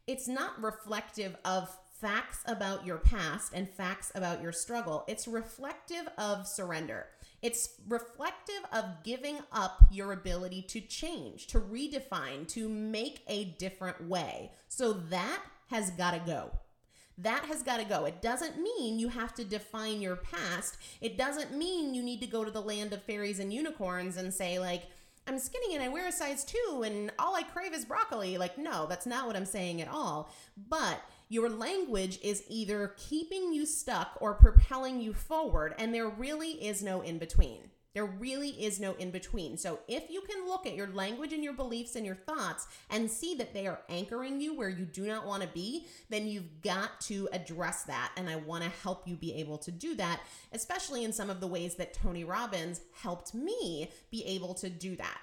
it's 0.08 0.28
not 0.28 0.62
reflective 0.62 1.36
of 1.46 1.70
facts 2.00 2.40
about 2.48 2.86
your 2.86 2.98
past 2.98 3.54
and 3.54 3.70
facts 3.70 4.12
about 4.16 4.42
your 4.42 4.52
struggle. 4.52 5.06
It's 5.08 5.28
reflective 5.28 6.10
of 6.18 6.48
surrender. 6.48 7.06
It's 7.44 7.70
reflective 7.88 8.64
of 8.74 9.04
giving 9.04 9.38
up 9.52 9.86
your 9.92 10.12
ability 10.12 10.64
to 10.64 10.82
change, 10.82 11.48
to 11.48 11.60
redefine, 11.60 12.48
to 12.50 12.68
make 12.68 13.24
a 13.28 13.46
different 13.60 14.08
way. 14.08 14.52
So 14.68 14.94
that 14.94 15.44
has 15.70 15.92
got 15.92 16.12
to 16.12 16.20
go. 16.20 16.52
That 17.18 17.46
has 17.46 17.62
got 17.64 17.78
to 17.78 17.86
go. 17.86 18.06
It 18.06 18.22
doesn't 18.22 18.62
mean 18.62 18.98
you 18.98 19.10
have 19.10 19.34
to 19.36 19.44
define 19.44 20.02
your 20.02 20.16
past. 20.16 20.78
It 21.02 21.18
doesn't 21.18 21.56
mean 21.56 21.94
you 21.94 22.02
need 22.02 22.22
to 22.22 22.28
go 22.28 22.44
to 22.44 22.52
the 22.52 22.62
land 22.62 22.94
of 22.94 23.04
fairies 23.04 23.40
and 23.40 23.54
unicorns 23.54 24.18
and 24.18 24.34
say, 24.34 24.60
like, 24.60 24.84
I'm 25.28 25.38
skinny 25.38 25.76
and 25.76 25.84
I 25.84 25.88
wear 25.88 26.08
a 26.08 26.12
size 26.12 26.44
two 26.44 26.84
and 26.84 27.12
all 27.20 27.36
I 27.36 27.44
crave 27.44 27.74
is 27.74 27.86
broccoli. 27.86 28.38
Like, 28.38 28.58
no, 28.58 28.88
that's 28.88 29.06
not 29.06 29.28
what 29.28 29.36
I'm 29.36 29.46
saying 29.46 29.82
at 29.82 29.88
all. 29.88 30.34
But 30.70 31.00
your 31.30 31.50
language 31.50 32.20
is 32.22 32.44
either 32.50 32.96
keeping 32.98 33.54
you 33.54 33.66
stuck 33.66 34.18
or 34.20 34.34
propelling 34.34 35.00
you 35.00 35.14
forward, 35.14 35.74
and 35.78 35.94
there 35.94 36.10
really 36.10 36.52
is 36.52 36.84
no 36.84 37.00
in 37.00 37.20
between. 37.20 37.71
There 37.94 38.06
really 38.06 38.50
is 38.50 38.80
no 38.80 38.94
in 38.94 39.12
between. 39.12 39.58
So, 39.58 39.80
if 39.88 40.10
you 40.10 40.22
can 40.22 40.48
look 40.48 40.66
at 40.66 40.76
your 40.76 40.88
language 40.88 41.34
and 41.34 41.44
your 41.44 41.54
beliefs 41.54 41.96
and 41.96 42.06
your 42.06 42.16
thoughts 42.16 42.68
and 42.90 43.12
see 43.12 43.36
that 43.36 43.54
they 43.54 43.68
are 43.68 43.82
anchoring 43.90 44.40
you 44.40 44.56
where 44.56 44.70
you 44.70 44.86
do 44.86 45.06
not 45.06 45.26
want 45.26 45.44
to 45.44 45.50
be, 45.50 45.88
then 46.10 46.28
you've 46.28 46.62
got 46.62 47.02
to 47.02 47.28
address 47.34 47.84
that. 47.84 48.14
And 48.16 48.30
I 48.30 48.38
want 48.38 48.64
to 48.64 48.70
help 48.70 49.08
you 49.08 49.16
be 49.16 49.34
able 49.36 49.58
to 49.60 49.72
do 49.72 49.96
that, 49.96 50.22
especially 50.54 51.04
in 51.04 51.12
some 51.12 51.30
of 51.30 51.42
the 51.42 51.48
ways 51.48 51.76
that 51.76 51.94
Tony 51.94 52.24
Robbins 52.24 52.82
helped 53.02 53.34
me 53.34 53.90
be 54.10 54.24
able 54.26 54.54
to 54.56 54.70
do 54.70 54.96
that. 54.96 55.20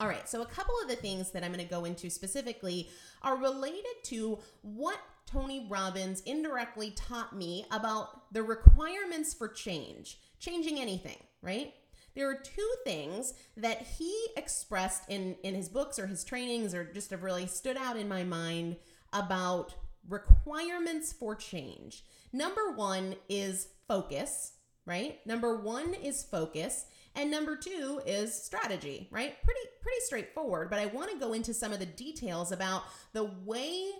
All 0.00 0.08
right, 0.08 0.26
so 0.26 0.40
a 0.40 0.46
couple 0.46 0.74
of 0.82 0.88
the 0.88 0.96
things 0.96 1.30
that 1.32 1.44
I'm 1.44 1.52
going 1.52 1.64
to 1.64 1.70
go 1.70 1.84
into 1.84 2.08
specifically 2.08 2.88
are 3.20 3.36
related 3.36 4.02
to 4.04 4.38
what 4.62 4.98
Tony 5.26 5.66
Robbins 5.68 6.22
indirectly 6.22 6.92
taught 6.92 7.36
me 7.36 7.66
about 7.70 8.32
the 8.32 8.42
requirements 8.42 9.34
for 9.34 9.46
change, 9.46 10.18
changing 10.38 10.80
anything, 10.80 11.18
right? 11.42 11.74
There 12.14 12.28
are 12.28 12.34
two 12.34 12.70
things 12.84 13.34
that 13.56 13.82
he 13.82 14.12
expressed 14.36 15.08
in, 15.08 15.36
in 15.42 15.54
his 15.54 15.68
books 15.68 15.98
or 15.98 16.06
his 16.06 16.24
trainings 16.24 16.74
or 16.74 16.84
just 16.84 17.10
have 17.10 17.22
really 17.22 17.46
stood 17.46 17.76
out 17.76 17.96
in 17.96 18.08
my 18.08 18.24
mind 18.24 18.76
about 19.12 19.74
requirements 20.08 21.12
for 21.12 21.34
change. 21.34 22.04
Number 22.32 22.72
one 22.72 23.14
is 23.28 23.68
focus, 23.86 24.52
right? 24.86 25.24
Number 25.26 25.56
one 25.56 25.94
is 25.94 26.22
focus. 26.22 26.86
And 27.14 27.30
number 27.30 27.56
two 27.56 28.00
is 28.06 28.34
strategy, 28.34 29.08
right? 29.10 29.42
Pretty 29.42 29.60
pretty 29.82 30.00
straightforward, 30.04 30.70
but 30.70 30.78
I 30.78 30.86
want 30.86 31.10
to 31.10 31.18
go 31.18 31.32
into 31.32 31.52
some 31.52 31.72
of 31.72 31.80
the 31.80 31.86
details 31.86 32.52
about 32.52 32.84
the 33.12 33.32
way 33.44 33.90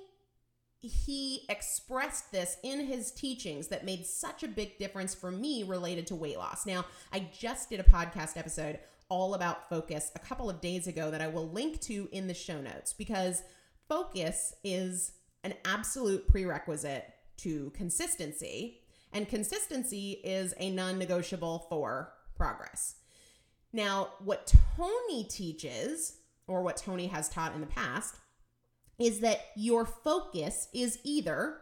he 0.82 1.44
expressed 1.48 2.32
this 2.32 2.56
in 2.62 2.86
his 2.86 3.10
teachings 3.10 3.68
that 3.68 3.84
made 3.84 4.06
such 4.06 4.42
a 4.42 4.48
big 4.48 4.78
difference 4.78 5.14
for 5.14 5.30
me 5.30 5.62
related 5.62 6.06
to 6.06 6.14
weight 6.14 6.38
loss. 6.38 6.64
Now, 6.64 6.86
I 7.12 7.28
just 7.38 7.68
did 7.68 7.80
a 7.80 7.84
podcast 7.84 8.36
episode 8.36 8.78
all 9.10 9.34
about 9.34 9.68
focus 9.68 10.10
a 10.14 10.18
couple 10.18 10.48
of 10.48 10.60
days 10.60 10.86
ago 10.86 11.10
that 11.10 11.20
I 11.20 11.28
will 11.28 11.48
link 11.50 11.80
to 11.82 12.08
in 12.12 12.28
the 12.28 12.34
show 12.34 12.60
notes 12.60 12.92
because 12.92 13.42
focus 13.88 14.54
is 14.64 15.12
an 15.44 15.54
absolute 15.64 16.26
prerequisite 16.28 17.04
to 17.38 17.70
consistency, 17.70 18.80
and 19.12 19.28
consistency 19.28 20.20
is 20.24 20.54
a 20.58 20.70
non 20.70 20.98
negotiable 20.98 21.66
for 21.68 22.12
progress. 22.36 22.96
Now, 23.72 24.10
what 24.22 24.52
Tony 24.76 25.24
teaches, 25.24 26.16
or 26.46 26.62
what 26.62 26.76
Tony 26.76 27.06
has 27.06 27.28
taught 27.28 27.54
in 27.54 27.60
the 27.60 27.66
past, 27.66 28.16
is 29.00 29.20
that 29.20 29.40
your 29.56 29.84
focus 29.86 30.68
is 30.74 30.98
either 31.02 31.56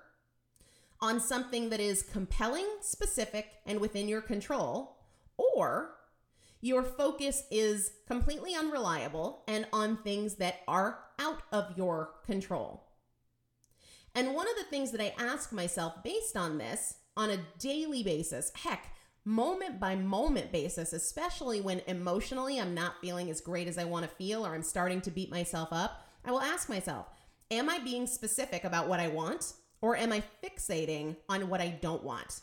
on 1.00 1.20
something 1.20 1.70
that 1.70 1.80
is 1.80 2.02
compelling, 2.02 2.66
specific, 2.80 3.46
and 3.64 3.80
within 3.80 4.08
your 4.08 4.20
control, 4.20 4.96
or 5.36 5.94
your 6.60 6.82
focus 6.82 7.44
is 7.52 7.92
completely 8.08 8.54
unreliable 8.54 9.44
and 9.46 9.66
on 9.72 9.96
things 9.96 10.34
that 10.34 10.56
are 10.66 10.98
out 11.20 11.42
of 11.52 11.78
your 11.78 12.10
control. 12.26 12.82
And 14.14 14.34
one 14.34 14.48
of 14.48 14.56
the 14.56 14.64
things 14.64 14.90
that 14.90 15.00
I 15.00 15.14
ask 15.16 15.52
myself 15.52 16.02
based 16.02 16.36
on 16.36 16.58
this 16.58 16.94
on 17.16 17.30
a 17.30 17.38
daily 17.60 18.02
basis, 18.02 18.50
heck, 18.56 18.92
moment 19.24 19.78
by 19.78 19.94
moment 19.94 20.50
basis, 20.50 20.92
especially 20.92 21.60
when 21.60 21.82
emotionally 21.86 22.58
I'm 22.58 22.74
not 22.74 23.00
feeling 23.00 23.30
as 23.30 23.40
great 23.40 23.68
as 23.68 23.78
I 23.78 23.84
want 23.84 24.08
to 24.08 24.16
feel 24.16 24.44
or 24.44 24.54
I'm 24.54 24.62
starting 24.62 25.00
to 25.02 25.10
beat 25.12 25.30
myself 25.30 25.68
up, 25.70 26.02
I 26.24 26.32
will 26.32 26.40
ask 26.40 26.68
myself, 26.68 27.06
am 27.50 27.68
I 27.68 27.78
being 27.78 28.06
specific 28.06 28.64
about 28.64 28.88
what 28.88 29.00
I 29.00 29.08
want 29.08 29.54
or 29.80 29.96
am 29.96 30.12
I 30.12 30.22
fixating 30.42 31.16
on 31.28 31.48
what 31.48 31.60
I 31.60 31.68
don't 31.68 32.02
want? 32.02 32.40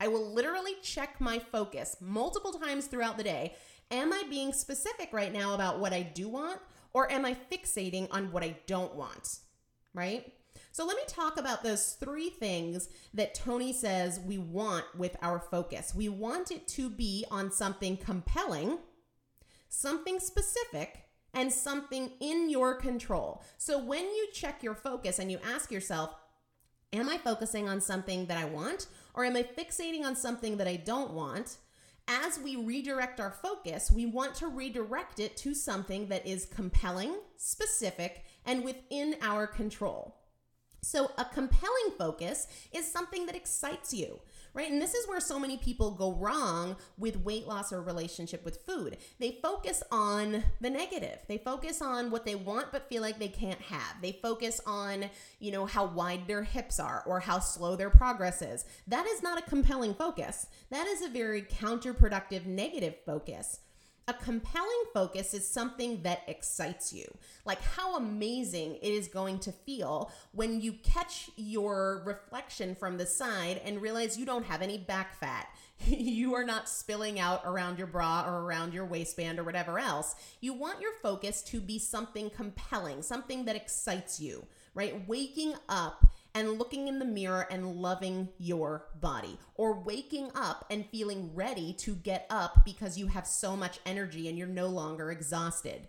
I 0.00 0.08
will 0.08 0.32
literally 0.32 0.74
check 0.82 1.20
my 1.20 1.38
focus 1.38 1.96
multiple 2.00 2.52
times 2.52 2.86
throughout 2.86 3.16
the 3.16 3.24
day. 3.24 3.54
Am 3.90 4.12
I 4.12 4.24
being 4.28 4.52
specific 4.52 5.10
right 5.12 5.32
now 5.32 5.54
about 5.54 5.78
what 5.78 5.92
I 5.92 6.02
do 6.02 6.28
want 6.28 6.60
or 6.92 7.10
am 7.10 7.24
I 7.24 7.36
fixating 7.50 8.08
on 8.10 8.32
what 8.32 8.42
I 8.42 8.56
don't 8.66 8.94
want? 8.94 9.40
Right? 9.94 10.32
So 10.72 10.86
let 10.86 10.96
me 10.96 11.02
talk 11.06 11.38
about 11.38 11.62
those 11.62 11.92
three 11.92 12.30
things 12.30 12.88
that 13.12 13.34
Tony 13.34 13.72
says 13.72 14.20
we 14.20 14.38
want 14.38 14.84
with 14.96 15.16
our 15.20 15.38
focus. 15.38 15.94
We 15.94 16.08
want 16.08 16.50
it 16.50 16.66
to 16.68 16.88
be 16.88 17.26
on 17.30 17.52
something 17.52 17.96
compelling, 17.96 18.78
something 19.68 20.18
specific, 20.18 21.01
and 21.34 21.52
something 21.52 22.12
in 22.20 22.50
your 22.50 22.74
control. 22.74 23.42
So 23.58 23.78
when 23.78 24.04
you 24.04 24.28
check 24.32 24.62
your 24.62 24.74
focus 24.74 25.18
and 25.18 25.30
you 25.30 25.38
ask 25.44 25.70
yourself, 25.70 26.14
Am 26.94 27.08
I 27.08 27.16
focusing 27.16 27.68
on 27.68 27.80
something 27.80 28.26
that 28.26 28.36
I 28.36 28.44
want 28.44 28.86
or 29.14 29.24
am 29.24 29.36
I 29.36 29.42
fixating 29.42 30.04
on 30.04 30.14
something 30.14 30.58
that 30.58 30.68
I 30.68 30.76
don't 30.76 31.12
want? 31.14 31.56
As 32.06 32.38
we 32.38 32.56
redirect 32.56 33.18
our 33.18 33.30
focus, 33.30 33.90
we 33.90 34.04
want 34.06 34.34
to 34.36 34.48
redirect 34.48 35.18
it 35.18 35.36
to 35.38 35.54
something 35.54 36.08
that 36.08 36.26
is 36.26 36.46
compelling, 36.46 37.14
specific, 37.36 38.24
and 38.44 38.64
within 38.64 39.16
our 39.22 39.46
control. 39.46 40.16
So, 40.82 41.12
a 41.16 41.24
compelling 41.24 41.92
focus 41.96 42.48
is 42.72 42.90
something 42.90 43.26
that 43.26 43.36
excites 43.36 43.94
you, 43.94 44.18
right? 44.54 44.70
And 44.70 44.80
this 44.80 44.94
is 44.94 45.08
where 45.08 45.20
so 45.20 45.38
many 45.38 45.56
people 45.56 45.92
go 45.92 46.12
wrong 46.12 46.76
with 46.98 47.24
weight 47.24 47.46
loss 47.46 47.72
or 47.72 47.80
relationship 47.82 48.44
with 48.44 48.62
food. 48.66 48.98
They 49.18 49.38
focus 49.42 49.82
on 49.90 50.44
the 50.60 50.70
negative. 50.70 51.18
They 51.28 51.38
focus 51.38 51.80
on 51.80 52.10
what 52.10 52.24
they 52.24 52.34
want 52.34 52.72
but 52.72 52.88
feel 52.88 53.02
like 53.02 53.18
they 53.18 53.28
can't 53.28 53.60
have. 53.60 54.00
They 54.00 54.12
focus 54.12 54.60
on, 54.66 55.06
you 55.38 55.52
know, 55.52 55.66
how 55.66 55.86
wide 55.86 56.26
their 56.26 56.42
hips 56.42 56.78
are 56.78 57.02
or 57.06 57.20
how 57.20 57.38
slow 57.38 57.76
their 57.76 57.90
progress 57.90 58.42
is. 58.42 58.64
That 58.86 59.06
is 59.06 59.22
not 59.22 59.38
a 59.38 59.42
compelling 59.42 59.94
focus. 59.94 60.46
That 60.70 60.86
is 60.86 61.02
a 61.02 61.08
very 61.08 61.42
counterproductive 61.42 62.46
negative 62.46 62.96
focus. 63.06 63.60
A 64.08 64.14
compelling 64.14 64.84
focus 64.92 65.32
is 65.32 65.46
something 65.46 66.02
that 66.02 66.22
excites 66.26 66.92
you. 66.92 67.04
Like 67.44 67.62
how 67.62 67.96
amazing 67.96 68.76
it 68.76 68.88
is 68.88 69.06
going 69.06 69.38
to 69.40 69.52
feel 69.52 70.10
when 70.32 70.60
you 70.60 70.72
catch 70.72 71.30
your 71.36 72.02
reflection 72.04 72.74
from 72.74 72.98
the 72.98 73.06
side 73.06 73.60
and 73.64 73.80
realize 73.80 74.18
you 74.18 74.26
don't 74.26 74.46
have 74.46 74.60
any 74.60 74.76
back 74.76 75.14
fat. 75.14 75.46
you 75.86 76.34
are 76.34 76.44
not 76.44 76.68
spilling 76.68 77.20
out 77.20 77.42
around 77.44 77.78
your 77.78 77.86
bra 77.86 78.24
or 78.26 78.40
around 78.40 78.74
your 78.74 78.84
waistband 78.84 79.38
or 79.38 79.44
whatever 79.44 79.78
else. 79.78 80.16
You 80.40 80.52
want 80.52 80.80
your 80.80 80.92
focus 81.00 81.42
to 81.42 81.60
be 81.60 81.78
something 81.78 82.30
compelling, 82.30 83.02
something 83.02 83.44
that 83.44 83.56
excites 83.56 84.20
you, 84.20 84.44
right? 84.74 85.06
Waking 85.08 85.54
up 85.68 86.06
and 86.34 86.58
looking 86.58 86.88
in 86.88 86.98
the 86.98 87.04
mirror 87.04 87.46
and 87.50 87.76
loving 87.76 88.28
your 88.38 88.86
body, 89.00 89.38
or 89.54 89.80
waking 89.80 90.30
up 90.34 90.66
and 90.70 90.86
feeling 90.86 91.34
ready 91.34 91.72
to 91.74 91.94
get 91.94 92.26
up 92.30 92.64
because 92.64 92.98
you 92.98 93.08
have 93.08 93.26
so 93.26 93.56
much 93.56 93.80
energy 93.84 94.28
and 94.28 94.38
you're 94.38 94.46
no 94.46 94.66
longer 94.66 95.10
exhausted. 95.10 95.88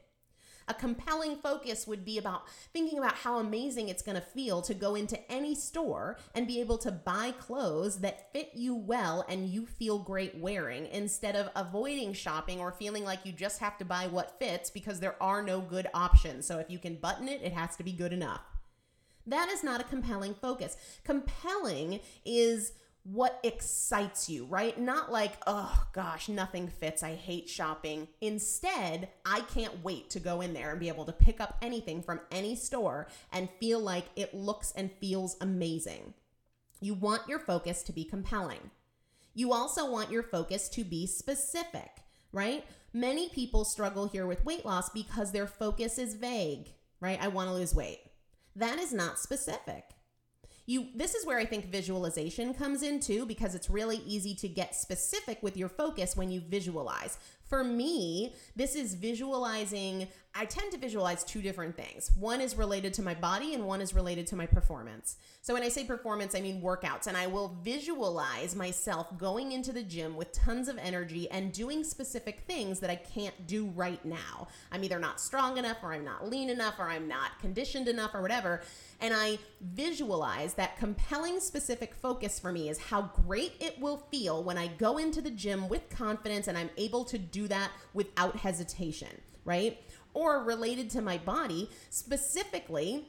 A 0.67 0.73
compelling 0.73 1.35
focus 1.37 1.85
would 1.87 2.05
be 2.05 2.17
about 2.17 2.43
thinking 2.71 2.97
about 2.97 3.15
how 3.15 3.37
amazing 3.37 3.89
it's 3.89 4.01
going 4.01 4.15
to 4.15 4.21
feel 4.21 4.61
to 4.61 4.73
go 4.73 4.95
into 4.95 5.19
any 5.31 5.55
store 5.55 6.17
and 6.33 6.47
be 6.47 6.61
able 6.61 6.77
to 6.79 6.91
buy 6.91 7.31
clothes 7.31 7.99
that 7.99 8.31
fit 8.31 8.51
you 8.53 8.73
well 8.73 9.25
and 9.27 9.49
you 9.49 9.65
feel 9.65 9.99
great 9.99 10.37
wearing 10.37 10.87
instead 10.87 11.35
of 11.35 11.49
avoiding 11.55 12.13
shopping 12.13 12.59
or 12.59 12.71
feeling 12.71 13.03
like 13.03 13.25
you 13.25 13.33
just 13.33 13.59
have 13.59 13.77
to 13.77 13.85
buy 13.85 14.07
what 14.07 14.39
fits 14.39 14.69
because 14.69 14.99
there 14.99 15.21
are 15.21 15.43
no 15.43 15.59
good 15.59 15.87
options. 15.93 16.45
So 16.45 16.59
if 16.59 16.69
you 16.69 16.79
can 16.79 16.95
button 16.95 17.27
it, 17.27 17.41
it 17.41 17.53
has 17.53 17.75
to 17.77 17.83
be 17.83 17.91
good 17.91 18.13
enough. 18.13 18.41
That 19.27 19.49
is 19.49 19.63
not 19.63 19.81
a 19.81 19.85
compelling 19.85 20.33
focus. 20.33 20.75
Compelling 21.03 21.99
is 22.25 22.73
what 23.03 23.39
excites 23.43 24.29
you, 24.29 24.45
right? 24.45 24.79
Not 24.79 25.11
like, 25.11 25.33
oh 25.45 25.87
gosh, 25.91 26.29
nothing 26.29 26.69
fits. 26.69 27.03
I 27.03 27.15
hate 27.15 27.49
shopping. 27.49 28.07
Instead, 28.21 29.09
I 29.25 29.41
can't 29.41 29.83
wait 29.83 30.09
to 30.11 30.19
go 30.19 30.39
in 30.41 30.53
there 30.53 30.71
and 30.71 30.79
be 30.79 30.87
able 30.87 31.05
to 31.05 31.11
pick 31.11 31.41
up 31.41 31.57
anything 31.61 32.01
from 32.01 32.21
any 32.31 32.55
store 32.55 33.07
and 33.31 33.49
feel 33.59 33.79
like 33.79 34.05
it 34.15 34.33
looks 34.33 34.71
and 34.75 34.89
feels 35.01 35.35
amazing. 35.41 36.13
You 36.79 36.93
want 36.93 37.27
your 37.27 37.39
focus 37.39 37.83
to 37.83 37.91
be 37.91 38.05
compelling. 38.05 38.71
You 39.33 39.51
also 39.51 39.89
want 39.91 40.11
your 40.11 40.23
focus 40.23 40.69
to 40.69 40.83
be 40.83 41.05
specific, 41.05 42.03
right? 42.31 42.65
Many 42.93 43.29
people 43.29 43.65
struggle 43.65 44.07
here 44.07 44.27
with 44.27 44.45
weight 44.45 44.65
loss 44.65 44.89
because 44.89 45.31
their 45.31 45.47
focus 45.47 45.97
is 45.97 46.13
vague, 46.13 46.69
right? 47.01 47.21
I 47.21 47.27
want 47.27 47.49
to 47.49 47.55
lose 47.55 47.73
weight. 47.75 47.99
That 48.55 48.79
is 48.79 48.93
not 48.93 49.19
specific. 49.19 49.83
you 50.65 50.87
this 50.95 51.13
is 51.15 51.25
where 51.25 51.37
I 51.37 51.45
think 51.45 51.65
visualization 51.65 52.53
comes 52.53 52.83
in 52.83 52.99
too 52.99 53.25
because 53.25 53.55
it's 53.55 53.69
really 53.69 53.97
easy 54.05 54.33
to 54.35 54.47
get 54.47 54.75
specific 54.75 55.41
with 55.41 55.57
your 55.57 55.69
focus 55.69 56.15
when 56.15 56.31
you 56.31 56.41
visualize. 56.41 57.17
For 57.49 57.63
me, 57.63 58.33
this 58.55 58.75
is 58.75 58.95
visualizing 58.95 60.07
I 60.35 60.45
tend 60.45 60.71
to 60.71 60.79
visualize 60.79 61.23
two 61.23 61.43
different 61.43 61.77
things. 61.77 62.11
One 62.17 62.41
is 62.41 62.55
related 62.55 62.93
to 62.95 63.03
my 63.03 63.13
body 63.13 63.53
and 63.53 63.67
one 63.67 63.81
is 63.81 63.93
related 63.93 64.25
to 64.27 64.35
my 64.35 64.47
performance. 64.47 65.17
So 65.41 65.53
when 65.53 65.61
I 65.61 65.69
say 65.69 65.83
performance, 65.83 66.33
I 66.33 66.41
mean 66.41 66.59
workouts 66.59 67.05
and 67.05 67.15
I 67.15 67.27
will 67.27 67.55
visualize 67.63 68.55
myself 68.55 69.15
going 69.17 69.51
into 69.51 69.71
the 69.71 69.83
gym 69.83 70.15
with 70.15 70.31
tons 70.31 70.69
of 70.69 70.79
energy 70.79 71.29
and 71.29 71.51
doing 71.51 71.83
specific 71.83 72.45
things 72.47 72.79
that 72.79 72.89
I 72.89 72.95
can't 72.95 73.45
do 73.45 73.67
right 73.75 74.03
now. 74.03 74.47
I'm 74.71 74.83
either 74.83 74.97
not 74.97 75.21
strong 75.21 75.57
enough 75.57 75.77
or 75.83 75.93
I'm 75.93 76.03
not 76.03 76.27
lean 76.27 76.49
enough 76.49 76.79
or 76.79 76.89
I'm 76.89 77.07
not 77.07 77.37
conditioned 77.39 77.87
enough 77.87 78.15
or 78.15 78.21
whatever 78.23 78.61
and 79.03 79.13
I 79.13 79.37
visualize 79.61 80.53
that 80.53 80.77
compelling 80.77 81.41
specific 81.41 81.93
focus 81.93 82.39
for 82.39 82.51
me 82.51 82.69
is 82.69 82.79
how 82.79 83.11
great 83.27 83.53
it 83.59 83.77
will 83.79 83.97
feel 84.09 84.43
when 84.43 84.57
I 84.57 84.67
go 84.67 84.97
into 84.97 85.21
the 85.21 85.29
gym 85.29 85.67
with 85.67 85.89
confidence 85.89 86.47
and 86.47 86.57
I'm 86.57 86.69
able 86.77 87.03
to 87.05 87.17
do 87.17 87.49
that 87.49 87.71
without 87.93 88.37
hesitation, 88.37 89.09
right? 89.43 89.77
Or 90.13 90.43
related 90.43 90.89
to 90.91 91.01
my 91.01 91.17
body, 91.17 91.69
specifically, 91.89 93.05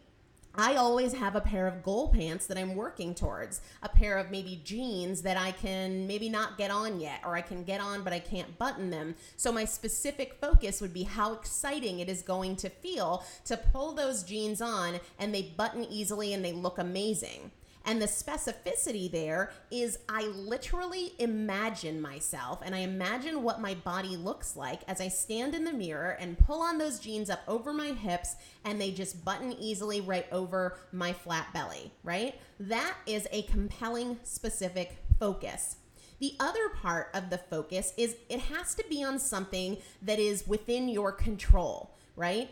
I 0.57 0.77
always 0.77 1.15
have 1.15 1.35
a 1.35 1.41
pair 1.41 1.67
of 1.67 1.83
goal 1.83 2.09
pants 2.09 2.47
that 2.47 2.57
I'm 2.57 2.77
working 2.77 3.13
towards, 3.13 3.61
a 3.83 3.89
pair 3.89 4.19
of 4.19 4.31
maybe 4.31 4.61
jeans 4.65 5.23
that 5.23 5.37
I 5.37 5.51
can 5.51 6.07
maybe 6.07 6.29
not 6.29 6.57
get 6.57 6.71
on 6.71 7.01
yet, 7.01 7.23
or 7.25 7.35
I 7.35 7.41
can 7.41 7.65
get 7.65 7.81
on 7.81 8.05
but 8.05 8.13
I 8.13 8.21
can't 8.21 8.57
button 8.57 8.91
them. 8.91 9.17
So, 9.37 9.51
my 9.51 9.65
specific 9.65 10.35
focus 10.41 10.81
would 10.81 10.95
be 10.95 11.03
how 11.03 11.33
exciting 11.33 11.99
it 11.99 12.09
is 12.09 12.23
going 12.23 12.55
to 12.57 12.69
feel 12.69 13.25
to 13.47 13.57
pull 13.57 13.95
those 13.95 14.23
jeans 14.23 14.61
on 14.61 15.01
and 15.19 15.35
they 15.35 15.43
button 15.57 15.85
easily 15.91 16.33
and 16.33 16.45
they 16.45 16.53
look 16.53 16.79
amazing. 16.79 17.51
And 17.87 18.01
the 18.01 18.07
specificity 18.07 19.11
there 19.11 19.53
is 19.71 19.99
I 20.09 20.23
literally 20.23 21.13
imagine 21.19 22.01
myself 22.01 22.63
and 22.65 22.75
I 22.75 22.79
imagine 22.79 23.43
what 23.43 23.61
my 23.61 23.75
body 23.75 24.17
looks 24.17 24.57
like 24.57 24.81
as 24.89 25.01
I 25.01 25.09
stand 25.09 25.55
in 25.55 25.65
the 25.65 25.73
mirror 25.73 26.17
and 26.19 26.39
pull 26.39 26.63
on 26.63 26.79
those 26.79 26.99
jeans 26.99 27.29
up 27.29 27.43
over 27.47 27.73
my 27.73 27.89
hips 27.89 28.37
and 28.65 28.81
they 28.81 28.91
just 28.91 29.25
button 29.25 29.53
easily 29.53 30.01
right 30.01 30.27
over 30.33 30.79
my 30.93 31.13
flat 31.13 31.53
belly, 31.53 31.93
right? 32.03 32.41
That 32.59 32.95
is 33.07 33.29
a 33.31 33.43
compelling, 33.43 34.19
specific 34.23 34.97
focus. 35.19 35.77
The 36.21 36.37
other 36.41 36.71
part 36.71 37.11
of 37.13 37.29
the 37.29 37.39
focus 37.39 37.93
is 37.99 38.17
it 38.31 38.41
has 38.41 38.75
to 38.77 38.85
be 38.89 39.05
on 39.05 39.19
something 39.19 39.77
that 40.01 40.19
is 40.19 40.47
within 40.47 40.89
your 40.89 41.13
control, 41.13 41.95
right? 42.17 42.49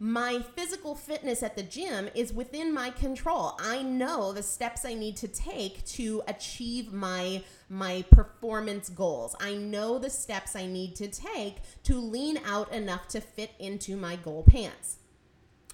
My 0.00 0.40
physical 0.54 0.94
fitness 0.94 1.42
at 1.42 1.56
the 1.56 1.62
gym 1.62 2.08
is 2.14 2.32
within 2.32 2.72
my 2.72 2.90
control. 2.90 3.58
I 3.60 3.82
know 3.82 4.32
the 4.32 4.42
steps 4.42 4.84
I 4.84 4.94
need 4.94 5.16
to 5.16 5.28
take 5.28 5.84
to 5.86 6.22
achieve 6.28 6.92
my 6.92 7.42
my 7.68 8.04
performance 8.10 8.88
goals. 8.88 9.34
I 9.40 9.54
know 9.54 9.98
the 9.98 10.10
steps 10.10 10.54
I 10.54 10.66
need 10.66 10.94
to 10.96 11.08
take 11.08 11.56
to 11.84 11.98
lean 11.98 12.38
out 12.46 12.72
enough 12.72 13.08
to 13.08 13.20
fit 13.20 13.50
into 13.58 13.96
my 13.96 14.16
goal 14.16 14.44
pants. 14.44 14.98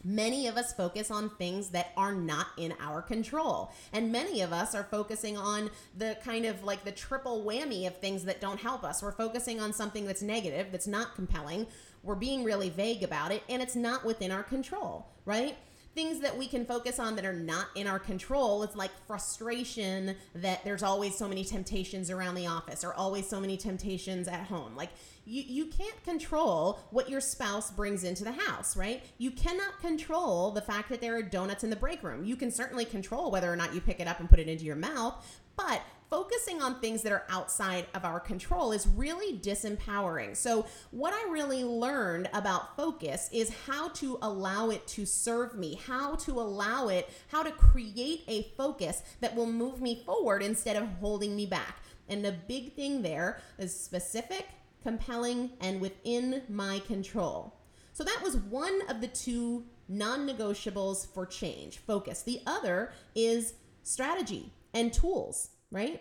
Many 0.07 0.47
of 0.49 0.59
us 0.59 0.75
focus 0.75 1.11
on 1.11 1.31
things 1.31 1.71
that 1.71 1.93
are 1.97 2.13
not 2.13 2.49
in 2.59 2.75
our 2.79 3.01
control. 3.01 3.73
And 3.93 4.13
many 4.13 4.43
of 4.43 4.53
us 4.53 4.75
are 4.75 4.85
focusing 4.85 5.39
on 5.39 5.71
the 5.97 6.19
kind 6.23 6.45
of 6.45 6.63
like 6.63 6.85
the 6.85 6.93
triple 6.93 7.43
whammy 7.43 7.87
of 7.87 7.97
things 7.97 8.25
that 8.25 8.41
don't 8.41 8.61
help 8.61 8.85
us. 8.85 9.03
We're 9.03 9.13
focusing 9.13 9.61
on 9.61 9.73
something 9.73 10.05
that's 10.05 10.21
negative, 10.21 10.71
that's 10.73 10.87
not 10.87 11.15
compelling 11.15 11.67
we're 12.05 12.15
being 12.15 12.45
really 12.45 12.69
vague 12.69 13.03
about 13.03 13.33
it 13.33 13.43
and 13.49 13.63
it's 13.63 13.77
not 13.77 14.05
within 14.05 14.31
our 14.31 14.43
control, 14.43 15.07
right? 15.25 15.57
Things 15.95 16.21
that 16.21 16.37
we 16.37 16.49
can 16.49 16.67
focus 16.67 16.99
on 16.99 17.15
that 17.17 17.25
are 17.25 17.33
not 17.33 17.69
in 17.77 17.87
our 17.87 18.01
control 18.01 18.65
It's 18.65 18.75
like 18.75 18.91
frustration 19.07 20.17
that 20.35 20.65
there's 20.65 20.83
always 20.83 21.17
so 21.17 21.29
many 21.29 21.45
temptations 21.45 22.11
around 22.11 22.35
the 22.35 22.49
office 22.49 22.83
or 22.85 22.93
always 22.95 23.29
so 23.29 23.41
many 23.41 23.57
temptations 23.57 24.27
at 24.27 24.47
home. 24.47 24.77
Like 24.77 24.91
you, 25.25 25.43
you 25.47 25.67
can't 25.67 26.03
control 26.03 26.81
what 26.91 27.09
your 27.09 27.21
spouse 27.21 27.71
brings 27.71 28.05
into 28.05 28.25
the 28.25 28.33
house, 28.33 28.77
right? 28.77 29.05
You 29.19 29.31
cannot 29.31 29.81
control 29.81 30.51
the 30.51 30.61
fact 30.61 30.89
that 30.91 31.01
there 31.01 31.17
are 31.17 31.23
donuts 31.23 31.65
in 31.65 31.71
the 31.71 31.77
break 31.77 32.03
room. 32.03 32.25
You 32.25 32.37
can 32.37 32.51
certainly 32.51 32.85
control 32.85 33.31
whether 33.31 33.51
or 33.51 33.57
not 33.57 33.73
you 33.73 33.81
pick 33.81 34.01
it 34.01 34.09
up 34.09 34.21
and 34.21 34.29
put 34.29 34.41
it 34.41 34.49
into 34.49 34.65
your 34.65 34.77
mouth, 34.77 35.25
but 35.57 35.81
focusing 36.15 36.63
on 36.63 36.79
things 36.79 37.03
that 37.03 37.11
are 37.11 37.25
outside 37.29 37.89
of 37.93 38.05
our 38.05 38.21
control 38.21 38.71
is 38.71 38.87
really 38.87 39.37
disempowering. 39.37 40.37
So, 40.37 40.65
what 40.93 41.13
I 41.13 41.29
really 41.29 41.65
learned 41.65 42.31
about 42.33 42.77
focus 42.77 43.29
is 43.33 43.53
how 43.67 43.89
to 43.95 44.21
allow 44.23 44.71
it 44.71 44.87
to 44.87 45.07
serve 45.07 45.57
me, 45.57 45.75
how 45.75 46.15
to 46.15 46.35
allow 46.35 46.87
it, 46.87 47.11
how 47.27 47.43
to 47.43 47.51
create 47.51 48.23
a 48.29 48.43
focus 48.57 49.03
that 49.23 49.35
will 49.35 49.51
move 49.51 49.81
me 49.81 50.05
forward 50.07 50.41
instead 50.41 50.77
of 50.77 50.87
holding 51.01 51.35
me 51.35 51.47
back. 51.47 51.79
And 52.09 52.25
the 52.25 52.37
big 52.47 52.77
thing 52.77 53.03
there 53.03 53.41
is 53.59 53.77
specific, 53.77 54.47
compelling, 54.85 55.51
and 55.61 55.81
within 55.81 56.43
my 56.49 56.79
control. 56.87 57.57
So, 57.93 58.05
that 58.05 58.21
was 58.23 58.37
one 58.37 58.83
of 58.89 59.01
the 59.01 59.09
two 59.09 59.65
non 59.89 60.29
negotiables 60.29 61.13
for 61.13 61.27
change 61.27 61.79
focus. 61.79 62.23
The 62.23 62.41
other 62.47 62.93
is 63.17 63.55
strategy 63.83 64.53
and 64.73 64.93
tools 64.93 65.49
right? 65.75 66.01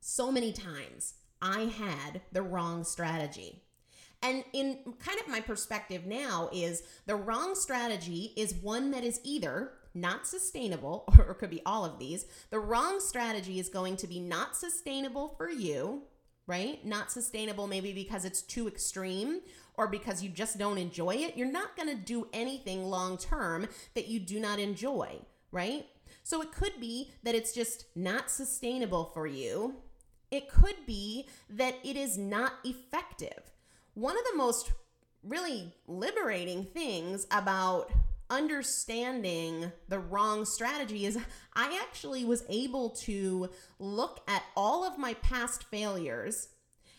So 0.00 0.32
many 0.32 0.52
times 0.52 1.14
I 1.40 1.60
had 1.60 2.20
the 2.32 2.42
wrong 2.42 2.84
strategy. 2.84 3.62
And 4.22 4.44
in 4.52 4.78
kind 4.98 5.18
of 5.18 5.28
my 5.28 5.40
perspective 5.40 6.04
now 6.04 6.50
is 6.52 6.82
the 7.06 7.16
wrong 7.16 7.54
strategy 7.54 8.34
is 8.36 8.52
one 8.54 8.90
that 8.90 9.04
is 9.04 9.20
either 9.24 9.72
not 9.94 10.26
sustainable 10.26 11.04
or 11.18 11.34
could 11.34 11.50
be 11.50 11.62
all 11.64 11.84
of 11.84 11.98
these. 11.98 12.26
The 12.50 12.58
wrong 12.58 13.00
strategy 13.00 13.58
is 13.58 13.68
going 13.68 13.96
to 13.98 14.06
be 14.06 14.20
not 14.20 14.56
sustainable 14.56 15.28
for 15.38 15.48
you, 15.48 16.02
right? 16.46 16.84
Not 16.84 17.12
sustainable 17.12 17.68
maybe 17.68 17.92
because 17.92 18.24
it's 18.24 18.42
too 18.42 18.66
extreme 18.68 19.40
or 19.74 19.86
because 19.86 20.22
you 20.22 20.28
just 20.28 20.58
don't 20.58 20.78
enjoy 20.78 21.14
it. 21.14 21.36
You're 21.36 21.50
not 21.50 21.76
going 21.76 21.88
to 21.88 21.94
do 21.94 22.26
anything 22.32 22.84
long 22.84 23.16
term 23.16 23.68
that 23.94 24.08
you 24.08 24.18
do 24.18 24.40
not 24.40 24.58
enjoy, 24.58 25.20
right? 25.52 25.86
So 26.30 26.40
it 26.42 26.52
could 26.52 26.78
be 26.78 27.10
that 27.24 27.34
it's 27.34 27.52
just 27.52 27.86
not 27.96 28.30
sustainable 28.30 29.10
for 29.12 29.26
you. 29.26 29.74
It 30.30 30.48
could 30.48 30.86
be 30.86 31.26
that 31.48 31.74
it 31.82 31.96
is 31.96 32.16
not 32.16 32.52
effective. 32.62 33.50
One 33.94 34.16
of 34.16 34.22
the 34.30 34.36
most 34.36 34.70
really 35.24 35.74
liberating 35.88 36.66
things 36.66 37.26
about 37.32 37.90
understanding 38.30 39.72
the 39.88 39.98
wrong 39.98 40.44
strategy 40.44 41.04
is 41.04 41.18
I 41.56 41.76
actually 41.82 42.24
was 42.24 42.44
able 42.48 42.90
to 43.06 43.50
look 43.80 44.20
at 44.28 44.44
all 44.56 44.84
of 44.84 44.98
my 44.98 45.14
past 45.14 45.64
failures 45.64 46.46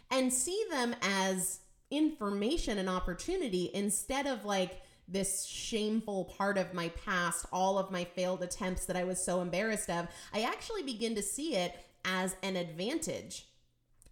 and 0.10 0.34
see 0.34 0.62
them 0.70 0.94
as 1.02 1.62
information 1.89 2.78
and 2.78 2.89
opportunity 2.89 3.72
instead 3.74 4.28
of 4.28 4.44
like 4.44 4.81
this 5.08 5.46
shameful 5.46 6.26
part 6.38 6.58
of 6.58 6.74
my 6.74 6.90
past, 6.90 7.46
all 7.52 7.78
of 7.78 7.92
my 7.92 8.04
failed 8.04 8.44
attempts 8.44 8.86
that 8.86 8.96
I 8.96 9.04
was 9.04 9.24
so 9.24 9.42
embarrassed 9.42 9.90
of, 9.90 10.08
I 10.34 10.44
actually 10.44 10.84
begin 10.84 11.16
to 11.16 11.22
see 11.22 11.56
it 11.56 11.76
as 12.06 12.36
an 12.44 12.56
advantage 12.56 13.48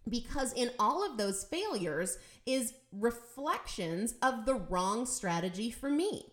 because 0.08 0.52
in 0.52 0.70
all 0.78 1.04
of 1.04 1.16
those 1.16 1.44
failures 1.44 2.18
is 2.46 2.74
reflections 2.92 4.14
of 4.22 4.46
the 4.46 4.54
wrong 4.54 5.06
strategy 5.06 5.70
for 5.70 5.90
me. 5.90 6.32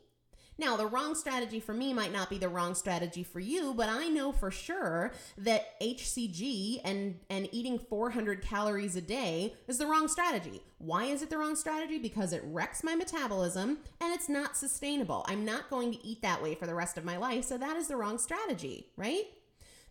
Now, 0.60 0.76
the 0.76 0.88
wrong 0.88 1.14
strategy 1.14 1.60
for 1.60 1.74
me 1.74 1.94
might 1.94 2.12
not 2.12 2.30
be 2.30 2.38
the 2.38 2.50
wrong 2.50 2.74
strategy 2.74 3.24
for 3.24 3.40
you, 3.40 3.74
but 3.76 3.90
I 3.90 4.08
know 4.08 4.32
for 4.32 4.50
sure 4.50 5.12
that 5.38 5.80
HCG 5.82 6.82
and 6.84 7.20
and 7.30 7.48
eating 7.52 7.78
400 7.78 8.42
calories 8.42 8.96
a 8.96 9.02
day 9.02 9.54
is 9.68 9.78
the 9.78 9.86
wrong 9.86 10.08
strategy. 10.08 10.62
Why 10.80 11.06
is 11.06 11.22
it 11.22 11.30
the 11.30 11.38
wrong 11.38 11.56
strategy? 11.56 12.00
Because 12.00 12.34
it 12.34 12.44
wrecks 12.46 12.84
my 12.84 12.96
metabolism 12.96 13.80
and 14.02 14.14
it's 14.14 14.30
not 14.30 14.58
sustainable. 14.58 15.26
I'm 15.28 15.46
not 15.46 15.70
going 15.70 15.92
to 15.92 16.06
eat 16.06 16.22
that 16.22 16.42
way 16.42 16.56
for 16.56 16.66
the 16.66 16.76
rest 16.76 16.98
of 16.98 17.06
my 17.06 17.18
life, 17.18 17.44
so 17.44 17.58
that 17.58 17.78
is 17.78 17.88
the 17.88 17.96
wrong 17.96 18.18
strategy, 18.18 18.88
right? 18.98 19.26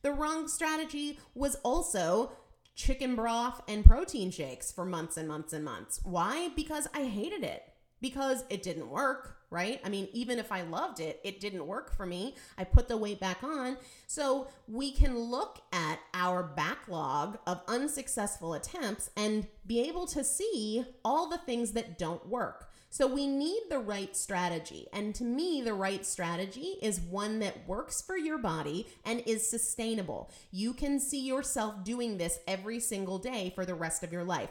The 0.02 0.12
wrong 0.12 0.48
strategy 0.48 1.18
was 1.34 1.56
also 1.64 2.32
chicken 2.74 3.16
broth 3.16 3.62
and 3.68 3.84
protein 3.84 4.30
shakes 4.30 4.70
for 4.70 4.84
months 4.84 5.16
and 5.16 5.26
months 5.26 5.52
and 5.52 5.64
months. 5.64 6.00
Why? 6.04 6.50
Because 6.54 6.86
I 6.94 7.04
hated 7.04 7.42
it. 7.42 7.62
Because 8.00 8.44
it 8.50 8.62
didn't 8.62 8.90
work 8.90 9.35
right? 9.50 9.80
I 9.84 9.88
mean, 9.88 10.08
even 10.12 10.38
if 10.38 10.50
I 10.50 10.62
loved 10.62 11.00
it, 11.00 11.20
it 11.24 11.40
didn't 11.40 11.66
work 11.66 11.96
for 11.96 12.06
me. 12.06 12.34
I 12.58 12.64
put 12.64 12.88
the 12.88 12.96
weight 12.96 13.20
back 13.20 13.44
on. 13.44 13.76
So 14.06 14.48
we 14.66 14.92
can 14.92 15.18
look 15.18 15.60
at 15.72 15.98
our 16.14 16.42
backlog 16.42 17.38
of 17.46 17.62
unsuccessful 17.68 18.54
attempts 18.54 19.10
and 19.16 19.46
be 19.66 19.80
able 19.88 20.06
to 20.08 20.24
see 20.24 20.84
all 21.04 21.28
the 21.28 21.38
things 21.38 21.72
that 21.72 21.98
don't 21.98 22.26
work. 22.28 22.70
So 22.88 23.06
we 23.06 23.26
need 23.26 23.62
the 23.68 23.78
right 23.80 24.16
strategy. 24.16 24.86
And 24.92 25.14
to 25.16 25.24
me, 25.24 25.60
the 25.60 25.74
right 25.74 26.06
strategy 26.06 26.76
is 26.80 27.00
one 27.00 27.40
that 27.40 27.68
works 27.68 28.00
for 28.00 28.16
your 28.16 28.38
body 28.38 28.86
and 29.04 29.22
is 29.26 29.48
sustainable. 29.50 30.30
You 30.50 30.72
can 30.72 30.98
see 30.98 31.20
yourself 31.20 31.84
doing 31.84 32.16
this 32.16 32.38
every 32.46 32.80
single 32.80 33.18
day 33.18 33.52
for 33.54 33.66
the 33.66 33.74
rest 33.74 34.02
of 34.02 34.12
your 34.12 34.24
life. 34.24 34.50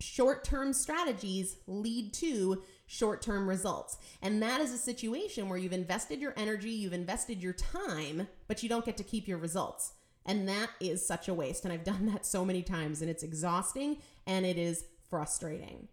short 0.00 0.44
term 0.44 0.72
strategies 0.72 1.56
lead 1.66 2.12
to 2.14 2.62
short 2.94 3.20
term 3.20 3.48
results. 3.48 3.98
And 4.22 4.42
that 4.42 4.60
is 4.60 4.72
a 4.72 4.78
situation 4.78 5.48
where 5.48 5.58
you've 5.58 5.72
invested 5.72 6.20
your 6.20 6.34
energy, 6.36 6.70
you've 6.70 6.92
invested 6.92 7.42
your 7.42 7.52
time, 7.52 8.28
but 8.46 8.62
you 8.62 8.68
don't 8.68 8.84
get 8.84 8.96
to 8.98 9.04
keep 9.04 9.26
your 9.26 9.38
results. 9.38 9.92
And 10.26 10.48
that 10.48 10.70
is 10.80 11.06
such 11.06 11.28
a 11.28 11.34
waste. 11.34 11.64
And 11.64 11.72
I've 11.72 11.84
done 11.84 12.06
that 12.06 12.24
so 12.24 12.44
many 12.44 12.62
times, 12.62 13.02
and 13.02 13.10
it's 13.10 13.22
exhausting 13.22 13.98
and 14.26 14.46
it 14.46 14.56
is 14.56 14.84
frustrating. 15.10 15.88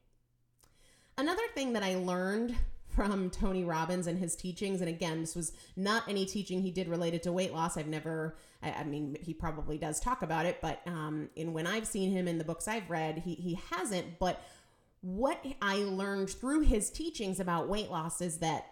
Another 1.17 1.41
thing 1.53 1.73
that 1.73 1.83
I 1.83 1.95
learned 1.95 2.55
from 2.95 3.29
Tony 3.29 3.63
Robbins 3.63 4.07
and 4.07 4.19
his 4.19 4.35
teachings. 4.35 4.81
And 4.81 4.89
again, 4.89 5.21
this 5.21 5.35
was 5.35 5.53
not 5.75 6.03
any 6.07 6.25
teaching 6.25 6.61
he 6.61 6.71
did 6.71 6.87
related 6.87 7.23
to 7.23 7.31
weight 7.31 7.53
loss. 7.53 7.77
I've 7.77 7.87
never, 7.87 8.35
I, 8.61 8.71
I 8.71 8.83
mean, 8.83 9.17
he 9.21 9.33
probably 9.33 9.77
does 9.77 9.99
talk 9.99 10.21
about 10.23 10.45
it, 10.45 10.59
but 10.61 10.81
um, 10.85 11.29
in 11.35 11.53
when 11.53 11.67
I've 11.67 11.87
seen 11.87 12.11
him 12.11 12.27
in 12.27 12.37
the 12.37 12.43
books 12.43 12.67
I've 12.67 12.89
read, 12.89 13.19
he, 13.19 13.35
he 13.35 13.59
hasn't. 13.71 14.19
But 14.19 14.43
what 15.01 15.43
I 15.61 15.77
learned 15.77 16.29
through 16.29 16.61
his 16.61 16.89
teachings 16.89 17.39
about 17.39 17.67
weight 17.67 17.89
loss 17.89 18.21
is 18.21 18.37
that 18.37 18.65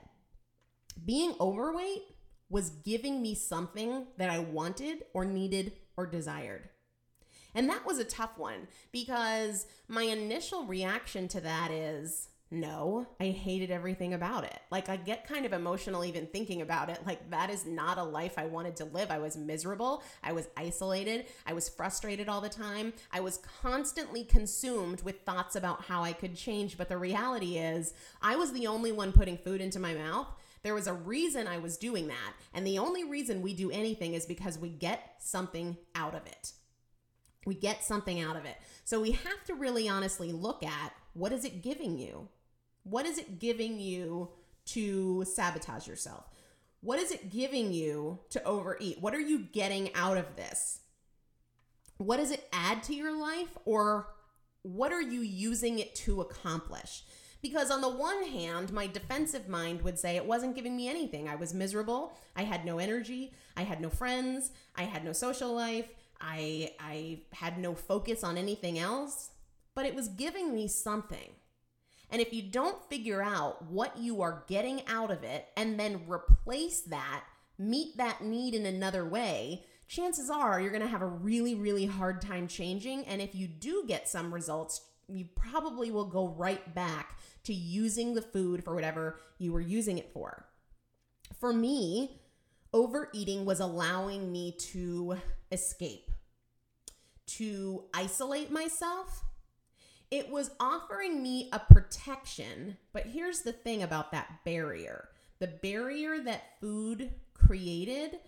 being 1.03 1.33
overweight 1.39 2.03
was 2.49 2.69
giving 2.69 3.21
me 3.21 3.35
something 3.35 4.07
that 4.17 4.29
I 4.29 4.39
wanted 4.39 5.03
or 5.13 5.25
needed 5.25 5.73
or 5.97 6.05
desired. 6.05 6.69
And 7.55 7.69
that 7.69 7.85
was 7.85 7.97
a 7.97 8.03
tough 8.03 8.37
one 8.37 8.67
because 8.91 9.65
my 9.87 10.03
initial 10.03 10.65
reaction 10.65 11.27
to 11.29 11.41
that 11.41 11.71
is, 11.71 12.28
no, 12.51 13.05
I 13.19 13.27
hated 13.27 13.69
everything 13.69 14.15
about 14.15 14.43
it. 14.43 14.59
Like, 14.71 14.89
I 14.89 14.95
get 14.95 15.27
kind 15.27 15.45
of 15.45 15.53
emotional 15.53 16.03
even 16.03 16.25
thinking 16.25 16.63
about 16.63 16.89
it. 16.89 16.99
Like, 17.05 17.29
that 17.29 17.51
is 17.51 17.67
not 17.67 17.99
a 17.99 18.03
life 18.03 18.39
I 18.39 18.47
wanted 18.47 18.75
to 18.77 18.85
live. 18.85 19.11
I 19.11 19.19
was 19.19 19.37
miserable. 19.37 20.01
I 20.23 20.31
was 20.31 20.47
isolated. 20.57 21.27
I 21.45 21.53
was 21.53 21.69
frustrated 21.69 22.27
all 22.27 22.41
the 22.41 22.49
time. 22.49 22.93
I 23.11 23.19
was 23.19 23.39
constantly 23.61 24.23
consumed 24.23 25.03
with 25.03 25.21
thoughts 25.21 25.55
about 25.55 25.85
how 25.85 26.01
I 26.01 26.11
could 26.11 26.35
change. 26.35 26.75
But 26.75 26.89
the 26.89 26.97
reality 26.97 27.57
is, 27.57 27.93
I 28.19 28.35
was 28.35 28.51
the 28.51 28.65
only 28.65 28.91
one 28.91 29.11
putting 29.11 29.37
food 29.37 29.61
into 29.61 29.79
my 29.79 29.93
mouth. 29.93 30.27
There 30.63 30.73
was 30.73 30.87
a 30.87 30.93
reason 30.93 31.45
I 31.45 31.59
was 31.59 31.77
doing 31.77 32.07
that. 32.07 32.33
And 32.55 32.65
the 32.65 32.79
only 32.79 33.03
reason 33.03 33.43
we 33.43 33.53
do 33.53 33.69
anything 33.69 34.15
is 34.15 34.25
because 34.25 34.57
we 34.57 34.69
get 34.69 35.17
something 35.19 35.77
out 35.93 36.15
of 36.15 36.25
it. 36.25 36.53
We 37.45 37.53
get 37.53 37.83
something 37.83 38.19
out 38.19 38.35
of 38.35 38.45
it. 38.45 38.57
So 38.85 38.99
we 38.99 39.11
have 39.11 39.43
to 39.45 39.53
really 39.53 39.87
honestly 39.87 40.31
look 40.31 40.63
at 40.63 40.93
what 41.13 41.31
is 41.31 41.45
it 41.45 41.61
giving 41.61 41.97
you? 41.99 42.27
What 42.83 43.05
is 43.05 43.17
it 43.17 43.39
giving 43.39 43.79
you 43.79 44.29
to 44.67 45.25
sabotage 45.25 45.87
yourself? 45.87 46.25
What 46.81 46.99
is 46.99 47.11
it 47.11 47.29
giving 47.29 47.73
you 47.73 48.19
to 48.29 48.43
overeat? 48.43 49.01
What 49.01 49.13
are 49.13 49.19
you 49.19 49.39
getting 49.39 49.93
out 49.95 50.17
of 50.17 50.35
this? 50.35 50.79
What 51.97 52.17
does 52.17 52.31
it 52.31 52.47
add 52.53 52.83
to 52.83 52.95
your 52.95 53.15
life 53.15 53.57
or 53.65 54.07
what 54.61 54.91
are 54.93 55.01
you 55.01 55.21
using 55.21 55.79
it 55.79 55.95
to 55.95 56.21
accomplish? 56.21 57.03
Because 57.41 57.71
on 57.71 57.81
the 57.81 57.89
one 57.89 58.23
hand, 58.23 58.71
my 58.71 58.87
defensive 58.87 59.47
mind 59.47 59.81
would 59.81 59.97
say 59.97 60.15
it 60.15 60.25
wasn't 60.25 60.55
giving 60.55 60.75
me 60.75 60.89
anything. 60.89 61.27
I 61.29 61.35
was 61.35 61.53
miserable. 61.53 62.13
I 62.35 62.43
had 62.43 62.65
no 62.65 62.79
energy. 62.79 63.33
I 63.55 63.63
had 63.63 63.79
no 63.81 63.89
friends. 63.89 64.51
I 64.75 64.83
had 64.83 65.05
no 65.05 65.13
social 65.13 65.53
life. 65.53 65.87
I 66.21 66.73
I 66.79 67.21
had 67.31 67.57
no 67.57 67.73
focus 67.75 68.23
on 68.23 68.37
anything 68.37 68.77
else, 68.77 69.29
but 69.73 69.85
it 69.85 69.95
was 69.95 70.09
giving 70.09 70.53
me 70.53 70.67
something. 70.67 71.31
And 72.11 72.21
if 72.21 72.33
you 72.33 72.41
don't 72.41 72.83
figure 72.89 73.21
out 73.21 73.63
what 73.65 73.97
you 73.97 74.21
are 74.21 74.43
getting 74.47 74.81
out 74.87 75.11
of 75.11 75.23
it 75.23 75.47
and 75.55 75.79
then 75.79 76.05
replace 76.07 76.81
that, 76.81 77.23
meet 77.57 77.97
that 77.97 78.21
need 78.23 78.55
in 78.55 78.65
another 78.65 79.05
way, 79.05 79.65
chances 79.87 80.29
are 80.29 80.59
you're 80.59 80.71
going 80.71 80.81
to 80.81 80.87
have 80.87 81.01
a 81.01 81.07
really, 81.07 81.55
really 81.55 81.85
hard 81.85 82.21
time 82.21 82.47
changing. 82.47 83.05
And 83.05 83.21
if 83.21 83.35
you 83.35 83.47
do 83.47 83.83
get 83.87 84.09
some 84.09 84.33
results, 84.33 84.81
you 85.07 85.25
probably 85.35 85.91
will 85.91 86.05
go 86.05 86.29
right 86.29 86.73
back 86.73 87.19
to 87.43 87.53
using 87.53 88.13
the 88.13 88.21
food 88.21 88.63
for 88.63 88.73
whatever 88.73 89.19
you 89.37 89.51
were 89.51 89.61
using 89.61 89.97
it 89.97 90.11
for. 90.13 90.45
For 91.39 91.53
me, 91.53 92.21
overeating 92.73 93.45
was 93.45 93.59
allowing 93.59 94.31
me 94.31 94.55
to 94.71 95.17
escape, 95.51 96.11
to 97.27 97.85
isolate 97.93 98.51
myself 98.51 99.23
it 100.11 100.29
was 100.29 100.51
offering 100.59 101.21
me 101.21 101.49
a 101.51 101.59
protection, 101.59 102.77
but 102.93 103.05
here's 103.05 103.41
the 103.41 103.51
thing 103.51 103.83
about 103.83 104.11
that 104.11 104.43
barrier 104.43 105.09
the 105.39 105.47
barrier 105.47 106.19
that 106.19 106.59
food 106.59 107.11
created 107.33 108.19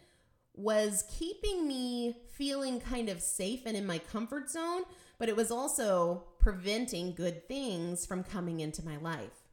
was 0.54 1.04
keeping 1.17 1.67
me 1.67 2.15
feeling 2.32 2.80
kind 2.80 3.10
of 3.10 3.22
safe 3.22 3.62
and 3.65 3.76
in 3.76 3.86
my 3.86 3.98
comfort 3.98 4.50
zone, 4.50 4.84
but 5.20 5.30
it 5.30 5.36
was 5.36 5.52
also 5.52 6.24
preventing 6.39 7.13
good 7.13 7.48
things 7.48 8.06
from 8.06 8.24
coming 8.24 8.62
into 8.62 8.84
my 8.84 8.98
life. 8.98 9.46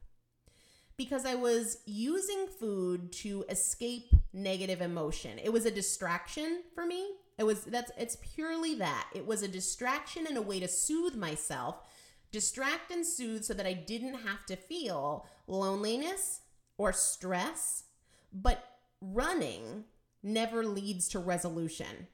Because 0.97 1.25
I 1.25 1.35
was 1.35 1.79
using 1.85 2.47
food 2.47 3.11
to 3.13 3.45
escape 3.49 4.13
negative 4.33 4.81
emotion. 4.81 5.39
It 5.41 5.51
was 5.51 5.65
a 5.65 5.71
distraction 5.71 6.63
for 6.73 6.85
me. 6.85 7.11
It 7.37 7.43
was 7.43 7.63
that's 7.63 7.91
it's 7.97 8.17
purely 8.35 8.75
that. 8.75 9.07
It 9.13 9.25
was 9.25 9.41
a 9.41 9.47
distraction 9.47 10.27
and 10.27 10.37
a 10.37 10.41
way 10.41 10.59
to 10.59 10.67
soothe 10.67 11.15
myself 11.15 11.83
distract 12.31 12.91
and 12.91 13.05
soothe 13.05 13.43
so 13.43 13.53
that 13.53 13.65
I 13.65 13.73
didn't 13.73 14.15
have 14.15 14.45
to 14.47 14.55
feel 14.55 15.27
loneliness 15.47 16.41
or 16.77 16.93
stress. 16.93 17.83
But 18.31 18.63
running 19.01 19.85
never 20.21 20.63
leads 20.63 21.07
to 21.09 21.19
resolution. 21.19 22.07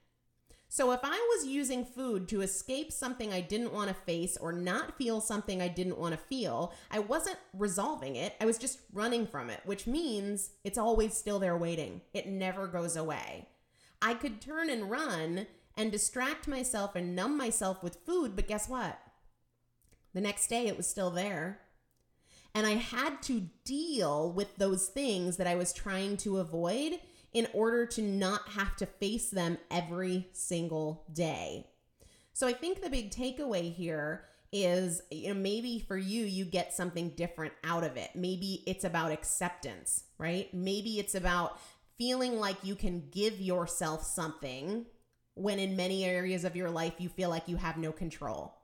So 0.68 0.90
if 0.92 1.00
I 1.04 1.36
was 1.36 1.46
using 1.46 1.84
food 1.84 2.28
to 2.28 2.40
escape 2.40 2.92
something 2.92 3.32
I 3.32 3.40
didn't 3.40 3.72
want 3.72 3.88
to 3.88 3.94
face 3.94 4.36
or 4.36 4.52
not 4.52 4.98
feel 4.98 5.20
something 5.20 5.62
I 5.62 5.68
didn't 5.68 5.98
want 5.98 6.12
to 6.12 6.18
feel, 6.18 6.74
I 6.90 6.98
wasn't 6.98 7.38
resolving 7.52 8.16
it. 8.16 8.34
I 8.40 8.46
was 8.46 8.58
just 8.58 8.80
running 8.92 9.26
from 9.26 9.48
it, 9.48 9.60
which 9.64 9.86
means 9.86 10.50
it's 10.64 10.78
always 10.78 11.14
still 11.14 11.38
there 11.38 11.56
waiting. 11.56 12.00
It 12.12 12.26
never 12.26 12.66
goes 12.66 12.96
away. 12.96 13.48
I 14.02 14.14
could 14.14 14.40
turn 14.40 14.68
and 14.68 14.90
run 14.90 15.46
and 15.76 15.92
distract 15.92 16.48
myself 16.48 16.96
and 16.96 17.14
numb 17.14 17.36
myself 17.36 17.82
with 17.82 18.04
food, 18.04 18.34
but 18.34 18.48
guess 18.48 18.68
what? 18.68 18.98
The 20.16 20.22
next 20.22 20.46
day, 20.46 20.66
it 20.66 20.78
was 20.78 20.86
still 20.86 21.10
there. 21.10 21.60
And 22.54 22.66
I 22.66 22.76
had 22.76 23.20
to 23.24 23.50
deal 23.66 24.32
with 24.32 24.56
those 24.56 24.88
things 24.88 25.36
that 25.36 25.46
I 25.46 25.56
was 25.56 25.74
trying 25.74 26.16
to 26.18 26.38
avoid 26.38 27.00
in 27.34 27.46
order 27.52 27.84
to 27.84 28.00
not 28.00 28.48
have 28.48 28.74
to 28.76 28.86
face 28.86 29.28
them 29.28 29.58
every 29.70 30.28
single 30.32 31.04
day. 31.12 31.66
So 32.32 32.46
I 32.46 32.54
think 32.54 32.80
the 32.80 32.88
big 32.88 33.10
takeaway 33.10 33.70
here 33.70 34.24
is 34.52 35.02
you 35.10 35.28
know 35.28 35.38
maybe 35.38 35.84
for 35.86 35.98
you 35.98 36.24
you 36.24 36.46
get 36.46 36.72
something 36.72 37.10
different 37.10 37.52
out 37.62 37.84
of 37.84 37.98
it. 37.98 38.08
Maybe 38.14 38.62
it's 38.66 38.84
about 38.84 39.12
acceptance, 39.12 40.04
right? 40.16 40.48
Maybe 40.54 40.98
it's 40.98 41.14
about 41.14 41.60
feeling 41.98 42.40
like 42.40 42.56
you 42.62 42.74
can 42.74 43.10
give 43.10 43.38
yourself 43.38 44.02
something 44.02 44.86
when 45.34 45.58
in 45.58 45.76
many 45.76 46.06
areas 46.06 46.46
of 46.46 46.56
your 46.56 46.70
life 46.70 46.94
you 46.96 47.10
feel 47.10 47.28
like 47.28 47.48
you 47.48 47.56
have 47.56 47.76
no 47.76 47.92
control. 47.92 48.55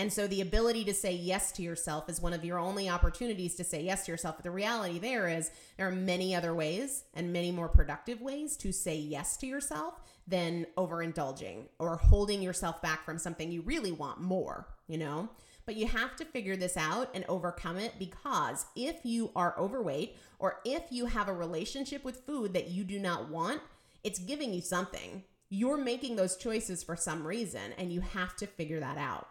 And 0.00 0.10
so 0.10 0.26
the 0.26 0.40
ability 0.40 0.84
to 0.84 0.94
say 0.94 1.12
yes 1.12 1.52
to 1.52 1.62
yourself 1.62 2.08
is 2.08 2.22
one 2.22 2.32
of 2.32 2.42
your 2.42 2.58
only 2.58 2.88
opportunities 2.88 3.54
to 3.56 3.64
say 3.64 3.82
yes 3.82 4.06
to 4.06 4.12
yourself. 4.12 4.36
But 4.38 4.44
the 4.44 4.50
reality 4.50 4.98
there 4.98 5.28
is 5.28 5.50
there 5.76 5.88
are 5.88 5.92
many 5.92 6.34
other 6.34 6.54
ways 6.54 7.04
and 7.12 7.34
many 7.34 7.50
more 7.52 7.68
productive 7.68 8.22
ways 8.22 8.56
to 8.56 8.72
say 8.72 8.96
yes 8.96 9.36
to 9.36 9.46
yourself 9.46 10.00
than 10.26 10.64
overindulging 10.78 11.64
or 11.78 11.98
holding 11.98 12.40
yourself 12.40 12.80
back 12.80 13.04
from 13.04 13.18
something 13.18 13.52
you 13.52 13.60
really 13.60 13.92
want 13.92 14.22
more, 14.22 14.68
you 14.86 14.96
know? 14.96 15.28
But 15.66 15.76
you 15.76 15.86
have 15.88 16.16
to 16.16 16.24
figure 16.24 16.56
this 16.56 16.78
out 16.78 17.10
and 17.12 17.26
overcome 17.28 17.76
it 17.76 17.92
because 17.98 18.64
if 18.74 19.04
you 19.04 19.30
are 19.36 19.54
overweight 19.58 20.16
or 20.38 20.60
if 20.64 20.84
you 20.88 21.04
have 21.04 21.28
a 21.28 21.34
relationship 21.34 22.06
with 22.06 22.24
food 22.24 22.54
that 22.54 22.68
you 22.68 22.84
do 22.84 22.98
not 22.98 23.28
want, 23.28 23.60
it's 24.02 24.18
giving 24.18 24.54
you 24.54 24.62
something. 24.62 25.24
You're 25.50 25.76
making 25.76 26.16
those 26.16 26.38
choices 26.38 26.82
for 26.82 26.96
some 26.96 27.26
reason, 27.26 27.74
and 27.76 27.92
you 27.92 28.00
have 28.00 28.34
to 28.36 28.46
figure 28.46 28.80
that 28.80 28.96
out. 28.96 29.26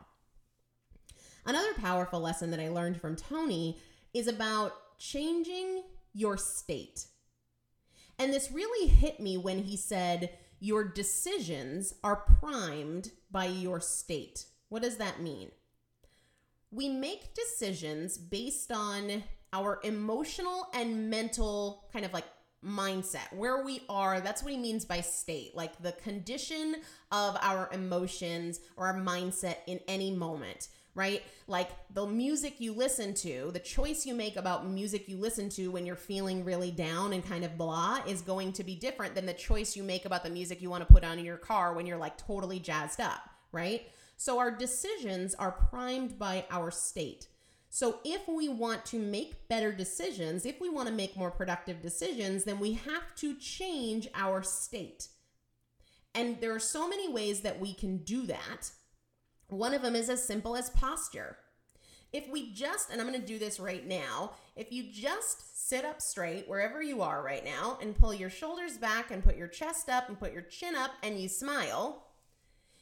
Another 1.46 1.74
powerful 1.76 2.20
lesson 2.20 2.52
that 2.52 2.60
I 2.60 2.70
learned 2.70 3.00
from 3.00 3.16
Tony 3.16 3.78
is 4.14 4.28
about 4.28 4.74
changing 4.98 5.84
your 6.14 6.38
state. 6.38 7.06
And 8.18 8.34
this 8.34 8.52
really 8.52 8.88
hit 8.88 9.20
me 9.20 9.38
when 9.38 9.64
he 9.64 9.78
said, 9.78 10.32
Your 10.60 10.84
decisions 10.84 11.94
are 12.04 12.18
primed 12.18 13.12
by 13.32 13.46
your 13.46 13.80
state. 13.80 14.46
What 14.68 14.84
does 14.84 14.98
that 14.98 15.22
mean? 15.22 15.52
We 16.72 16.90
make 16.90 17.34
decisions 17.34 18.18
based 18.18 18.72
on 18.72 19.24
our 19.54 19.80
emotional 19.84 20.68
and 20.74 21.10
mental 21.10 21.86
kind 21.92 22.06
of 22.06 22.14
like 22.14 22.26
mindset, 22.64 23.34
where 23.34 23.64
we 23.64 23.82
are. 23.90 24.20
That's 24.20 24.44
what 24.44 24.52
he 24.52 24.60
means 24.60 24.86
by 24.86 25.02
state, 25.02 25.56
like 25.56 25.82
the 25.82 25.94
condition 25.94 26.76
of 27.12 27.38
our 27.42 27.70
emotions 27.72 28.60
or 28.76 28.88
our 28.88 29.00
mindset 29.00 29.58
in 29.66 29.80
any 29.88 30.12
moment 30.12 30.68
right? 30.96 31.24
Like 31.48 31.70
the 31.94 32.06
music 32.06 32.60
you 32.60 32.74
listen 32.74 33.14
to, 33.16 33.52
the 33.54 33.60
choice 33.60 34.06
you 34.06 34.14
make 34.14 34.36
about 34.36 34.68
music 34.68 35.08
you 35.08 35.18
listen 35.18 35.50
to 35.50 35.70
when 35.72 35.86
you're 35.86 35.96
feeling 35.96 36.44
really 36.44 36.72
down 36.72 37.14
and 37.14 37.26
kind 37.26 37.46
of 37.46 37.58
blah 37.58 38.00
is 38.08 38.22
going 38.22 38.54
to 38.54 38.64
be 38.64 38.76
different 38.76 39.16
than 39.16 39.26
the 39.26 39.34
choice 39.34 39.76
you 39.76 39.84
make 39.84 40.06
about 40.06 40.24
the 40.24 40.30
music 40.30 40.62
you 40.62 40.70
want 40.70 40.86
to 40.86 40.94
put 40.94 41.04
on 41.04 41.20
in 41.20 41.26
your 41.26 41.38
car 41.38 41.74
when 41.74 41.86
you're 41.86 41.98
like 41.98 42.18
totally 42.18 42.60
jazzed 42.60 43.00
up, 43.00 43.22
right? 43.52 43.84
So 44.18 44.40
our 44.40 44.52
decisions 44.52 45.34
are 45.36 45.52
primed 45.52 46.20
by 46.20 46.46
our 46.52 46.72
state. 46.72 47.28
So 47.70 48.00
if 48.04 48.28
we 48.28 48.50
want 48.50 48.84
to 48.88 49.00
make 49.00 49.48
better 49.48 49.72
decisions, 49.72 50.46
if 50.46 50.60
we 50.60 50.70
want 50.70 50.88
to 50.90 50.94
make 50.94 51.16
more 51.16 51.32
productive 51.32 51.82
decisions, 51.82 52.44
then 52.44 52.60
we 52.60 52.74
have 52.74 53.16
to 53.18 53.36
change 53.36 54.08
our 54.16 54.42
state. 54.42 55.08
And 56.16 56.42
there 56.42 56.54
are 56.54 56.60
so 56.60 56.90
many 56.90 57.08
ways 57.08 57.42
that 57.42 57.60
we 57.60 57.74
can 57.74 57.98
do 57.98 58.26
that. 58.26 58.72
One 59.50 59.74
of 59.74 59.82
them 59.82 59.96
is 59.96 60.10
as 60.10 60.24
simple 60.24 60.56
as 60.56 60.70
posture. 60.70 61.38
If 62.12 62.28
we 62.30 62.52
just, 62.54 62.90
and 62.90 63.00
I'm 63.00 63.08
going 63.08 63.20
to 63.20 63.26
do 63.26 63.38
this 63.38 63.60
right 63.60 63.86
now, 63.86 64.32
if 64.56 64.72
you 64.72 64.92
just 64.92 65.68
sit 65.70 65.86
up 65.86 66.02
straight 66.02 66.48
wherever 66.48 66.82
you 66.82 67.02
are 67.02 67.22
right 67.22 67.46
now 67.46 67.78
and 67.82 67.98
pull 67.98 68.14
your 68.14 68.32
shoulders 68.32 68.78
back 68.78 69.12
and 69.12 69.24
put 69.24 69.38
your 69.38 69.48
chest 69.48 69.90
up 69.90 70.10
and 70.10 70.20
put 70.20 70.34
your 70.34 70.42
chin 70.42 70.76
up 70.76 70.92
and 71.04 71.20
you 71.20 71.30
smile, 71.30 72.04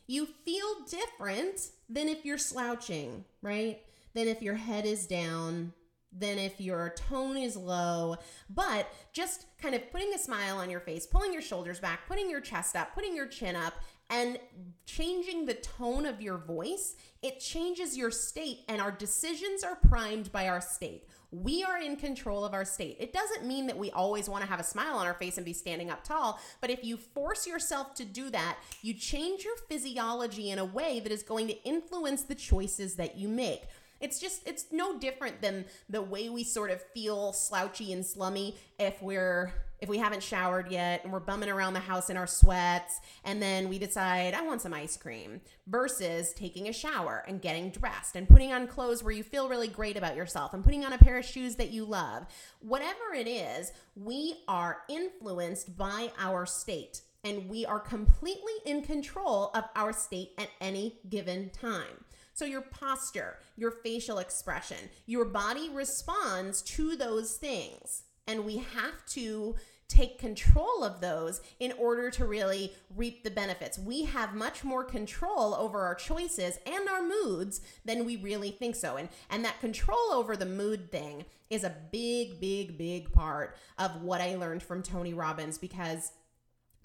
you 0.08 0.26
feel 0.46 0.86
different 0.90 1.72
than 1.90 2.08
if 2.08 2.24
you're 2.24 2.38
slouching, 2.38 3.26
right? 3.42 3.82
Than 4.14 4.30
if 4.30 4.42
your 4.42 4.56
head 4.56 4.86
is 4.86 5.06
down, 5.06 5.74
than 6.18 6.40
if 6.40 6.62
your 6.62 6.94
tone 6.96 7.36
is 7.36 7.58
low. 7.58 8.16
But 8.50 8.88
just 9.12 9.46
kind 9.62 9.76
of 9.76 9.92
putting 9.92 10.14
a 10.14 10.18
smile 10.18 10.58
on 10.58 10.70
your 10.70 10.80
face, 10.80 11.06
pulling 11.06 11.34
your 11.34 11.42
shoulders 11.42 11.82
back, 11.82 12.08
putting 12.08 12.30
your 12.30 12.42
chest 12.42 12.78
up, 12.78 12.94
putting 12.94 13.16
your 13.16 13.28
chin 13.28 13.58
up, 13.58 13.74
and 14.10 14.40
changing 14.86 15.46
the 15.46 15.54
tone 15.54 16.06
of 16.06 16.22
your 16.22 16.38
voice, 16.38 16.96
it 17.22 17.40
changes 17.40 17.98
your 17.98 18.12
state, 18.12 18.60
and 18.70 18.82
our 18.82 18.92
decisions 18.92 19.64
are 19.64 19.76
primed 19.76 20.32
by 20.32 20.48
our 20.48 20.62
state. 20.62 21.08
We 21.32 21.62
are 21.64 21.78
in 21.78 21.98
control 21.98 22.46
of 22.46 22.54
our 22.54 22.64
state. 22.64 22.96
It 23.02 23.12
doesn't 23.12 23.46
mean 23.46 23.68
that 23.68 23.78
we 23.78 23.92
always 23.92 24.30
want 24.30 24.44
to 24.44 24.50
have 24.50 24.62
a 24.62 24.64
smile 24.64 24.96
on 24.98 25.06
our 25.06 25.14
face 25.14 25.38
and 25.38 25.46
be 25.46 25.52
standing 25.52 25.90
up 25.90 26.04
tall, 26.04 26.40
but 26.62 26.70
if 26.70 26.86
you 26.86 26.96
force 26.96 27.46
yourself 27.46 27.96
to 27.96 28.06
do 28.06 28.30
that, 28.30 28.58
you 28.82 28.94
change 28.94 29.44
your 29.44 29.58
physiology 29.68 30.52
in 30.52 30.60
a 30.60 30.66
way 30.66 31.02
that 31.02 31.12
is 31.12 31.24
going 31.24 31.48
to 31.48 31.64
influence 31.64 32.24
the 32.24 32.36
choices 32.36 32.96
that 32.96 33.18
you 33.18 33.28
make. 33.28 33.64
It's 34.00 34.20
just, 34.20 34.48
it's 34.48 34.68
no 34.72 34.98
different 35.00 35.42
than 35.42 35.66
the 35.90 36.02
way 36.02 36.30
we 36.30 36.44
sort 36.44 36.72
of 36.72 36.82
feel 36.94 37.34
slouchy 37.34 37.92
and 37.92 38.06
slummy 38.06 38.56
if 38.80 39.02
we're 39.02 39.54
if 39.80 39.90
we 39.90 39.98
haven't 39.98 40.24
showered 40.24 40.72
yet 40.72 41.04
and 41.04 41.14
we're 41.14 41.20
bumming 41.20 41.50
around 41.50 41.74
the 41.74 41.80
house 41.80 42.10
in 42.10 42.18
our 42.18 42.28
sweats 42.28 43.00
and 43.24 43.42
then 43.42 43.70
we 43.70 43.78
decide 43.78 44.34
I 44.34 44.42
want 44.42 44.62
some 44.62 44.74
ice 44.74 44.98
cream 44.98 45.42
versus 45.68 46.34
taking 46.34 46.68
a 46.68 46.74
shower 46.74 47.24
and 47.28 47.42
getting 47.42 47.70
dressed 47.70 48.16
and 48.16 48.28
putting 48.28 48.54
on 48.54 48.68
clothes 48.68 49.04
where 49.04 49.14
you 49.14 49.24
feel 49.24 49.50
really 49.50 49.68
great 49.68 49.98
about 49.98 50.16
yourself 50.16 50.54
and 50.54 50.64
putting 50.64 50.86
on 50.86 50.94
a 50.94 50.98
pair 50.98 51.18
of 51.18 51.26
shoes 51.26 51.56
that 51.56 51.72
you 51.72 51.86
love. 51.86 52.26
Whatever 52.60 53.14
it 53.16 53.28
is, 53.28 53.72
we 53.96 54.36
are 54.48 54.80
influenced 54.90 55.78
by 55.78 56.12
our 56.20 56.46
state 56.46 57.02
and 57.24 57.50
we 57.50 57.66
are 57.66 57.80
completely 57.80 58.54
in 58.66 58.82
control 58.82 59.52
of 59.54 59.66
our 59.76 59.92
state 59.92 60.32
at 60.38 60.50
any 60.62 61.00
given 61.10 61.50
time. 61.50 62.06
So, 62.34 62.46
your 62.46 62.62
posture, 62.62 63.40
your 63.56 63.72
facial 63.72 64.20
expression, 64.20 64.78
your 65.08 65.26
body 65.26 65.70
responds 65.74 66.62
to 66.64 66.96
those 66.96 67.36
things. 67.36 68.04
And 68.28 68.46
we 68.46 68.58
have 68.58 69.06
to 69.08 69.56
take 69.88 70.20
control 70.20 70.84
of 70.84 71.00
those 71.00 71.42
in 71.60 71.72
order 71.74 72.12
to 72.12 72.26
really 72.26 72.74
reap 72.96 73.24
the 73.24 73.32
benefits. 73.32 73.80
We 73.80 74.04
have 74.04 74.36
much 74.36 74.64
more 74.64 74.84
control 74.84 75.56
over 75.56 75.80
our 75.82 75.96
choices 75.96 76.60
and 76.66 76.90
our 76.90 77.02
moods 77.02 77.62
than 77.86 78.06
we 78.06 78.18
really 78.18 78.52
think 78.52 78.76
so. 78.76 78.98
And 78.98 79.10
and 79.30 79.46
that 79.46 79.60
control 79.62 80.12
over 80.12 80.36
the 80.36 80.46
mood 80.46 80.92
thing 80.92 81.26
is 81.50 81.64
a 81.64 81.76
big 81.92 82.40
big 82.42 82.78
big 82.78 83.12
part 83.14 83.56
of 83.80 84.02
what 84.02 84.20
I 84.20 84.36
learned 84.36 84.62
from 84.62 84.84
Tony 84.84 85.14
Robbins 85.14 85.58
because 85.58 86.12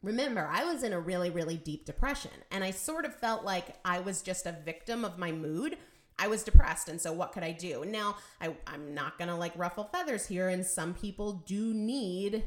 Remember, 0.03 0.49
I 0.51 0.65
was 0.65 0.83
in 0.83 0.93
a 0.93 0.99
really, 0.99 1.31
really 1.31 1.57
deep 1.57 1.85
depression, 1.85 2.33
and 2.51 2.65
I 2.65 2.73
sort 2.73 3.05
of 3.05 3.15
felt 3.15 3.45
like 3.45 3.77
I 3.85 4.01
was 4.01 4.21
just 4.21 4.47
a 4.47 4.57
victim 4.65 5.05
of 5.05 5.17
my 5.17 5.31
mood. 5.31 5.79
I 6.23 6.29
was 6.29 6.45
depressed, 6.45 6.89
and 6.89 7.01
so 7.01 7.13
what 7.13 7.33
could 7.33 7.43
I 7.43 7.51
do? 7.51 7.85
Now, 7.85 8.17
I, 8.41 8.55
I'm 8.67 8.95
not 8.95 9.19
gonna 9.19 9.37
like 9.37 9.53
ruffle 9.57 9.85
feathers 9.85 10.27
here, 10.27 10.49
and 10.49 10.65
some 10.65 10.95
people 10.95 11.43
do 11.47 11.75
need 11.75 12.45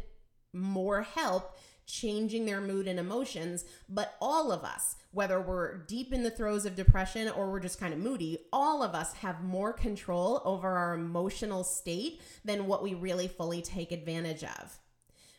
more 0.53 1.01
help 1.01 1.57
changing 1.85 2.45
their 2.45 2.61
mood 2.61 2.87
and 2.87 2.99
emotions, 2.99 3.65
but 3.89 4.15
all 4.21 4.51
of 4.51 4.63
us, 4.63 4.95
whether 5.11 5.41
we're 5.41 5.79
deep 5.79 6.13
in 6.13 6.23
the 6.23 6.31
throes 6.31 6.65
of 6.65 6.75
depression 6.75 7.29
or 7.29 7.51
we're 7.51 7.59
just 7.59 7.79
kind 7.79 7.93
of 7.93 7.99
moody, 7.99 8.45
all 8.53 8.81
of 8.81 8.95
us 8.95 9.13
have 9.15 9.43
more 9.43 9.73
control 9.73 10.41
over 10.45 10.69
our 10.69 10.95
emotional 10.95 11.63
state 11.63 12.21
than 12.45 12.67
what 12.67 12.81
we 12.81 12.93
really 12.93 13.27
fully 13.27 13.61
take 13.61 13.91
advantage 13.91 14.43
of 14.43 14.79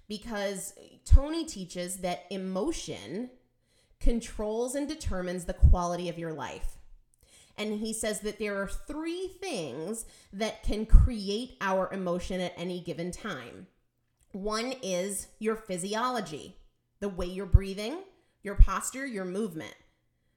because 0.09 0.75
Tony 1.05 1.45
teaches 1.45 1.97
that 1.99 2.27
emotion 2.31 3.31
controls 3.99 4.75
and 4.75 4.89
determines 4.89 5.47
the 5.47 5.55
quality 5.55 6.09
of 6.09 6.19
your 6.19 6.33
life. 6.33 6.76
And 7.59 7.81
he 7.81 7.93
says 7.93 8.21
that 8.21 8.39
there 8.39 8.61
are 8.61 8.69
three 8.69 9.29
things 9.41 10.05
that 10.33 10.63
can 10.63 10.87
create 10.87 11.57
our 11.61 11.93
emotion 11.93 12.41
at 12.41 12.53
any 12.57 12.81
given 12.81 13.11
time. 13.11 13.67
One 14.33 14.75
is 14.83 15.29
your 15.39 15.57
physiology, 15.57 16.57
the 17.01 17.09
way 17.09 17.27
you're 17.27 17.47
breathing, 17.47 18.03
your 18.43 18.57
posture, 18.57 19.07
your 19.07 19.25
movement, 19.25 19.75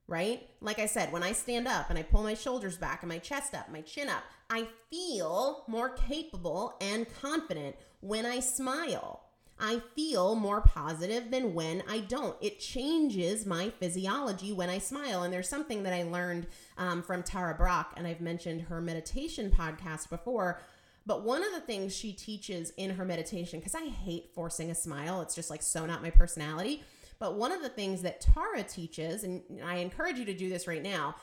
right? 0.08 0.48
Like 0.62 0.80
I 0.80 0.86
said, 0.86 1.12
when 1.12 1.24
I 1.24 1.34
stand 1.34 1.68
up 1.68 1.90
and 1.90 2.00
I 2.00 2.04
pull 2.04 2.24
my 2.24 2.34
shoulders 2.34 2.78
back 2.78 3.04
and 3.04 3.10
my 3.10 3.20
chest 3.20 3.54
up, 3.54 3.70
my 3.70 3.82
chin 3.82 4.08
up, 4.08 4.24
I 4.50 4.68
feel 4.90 5.66
more 5.68 5.90
capable 5.90 6.76
and 6.80 7.06
confident 7.22 7.76
when 8.00 8.26
I 8.26 8.40
smile 8.40 9.29
I 9.60 9.82
feel 9.96 10.36
more 10.36 10.62
positive 10.62 11.32
than 11.32 11.54
when 11.54 11.84
I 11.88 12.00
don't. 12.00 12.36
It 12.42 12.60
changes 12.60 13.46
my 13.46 13.70
physiology 13.70 14.54
when 14.54 14.70
I 14.70 14.78
smile. 14.78 15.24
And 15.24 15.34
there's 15.34 15.50
something 15.50 15.84
that 15.84 15.94
I 15.94 16.04
learned 16.04 16.48
um, 16.78 17.02
from 17.04 17.24
Tara 17.24 17.54
Brach, 17.54 17.92
and 17.98 18.08
I've 18.08 18.22
mentioned 18.22 18.62
her 18.64 18.80
meditation 18.82 19.52
podcast 19.52 20.10
before. 20.10 20.62
But 21.06 21.24
one 21.24 21.44
of 21.44 21.52
the 21.52 21.62
things 21.62 21.96
she 21.96 22.14
teaches 22.14 22.72
in 22.78 22.92
her 22.92 23.06
meditation, 23.06 23.60
because 23.60 23.76
I 23.76 23.88
hate 23.88 24.32
forcing 24.34 24.72
a 24.72 24.76
smile, 24.76 25.22
it's 25.22 25.36
just 25.36 25.50
like 25.50 25.62
so 25.62 25.86
not 25.86 26.02
my 26.02 26.10
personality. 26.10 26.84
But 27.20 27.36
one 27.36 27.52
of 27.52 27.62
the 27.62 27.70
things 27.70 28.02
that 28.04 28.22
Tara 28.22 28.64
teaches, 28.64 29.24
and 29.24 29.42
I 29.64 29.78
encourage 29.78 30.18
you 30.18 30.26
to 30.26 30.34
do 30.34 30.50
this 30.50 30.68
right 30.68 30.84
now, 30.84 31.16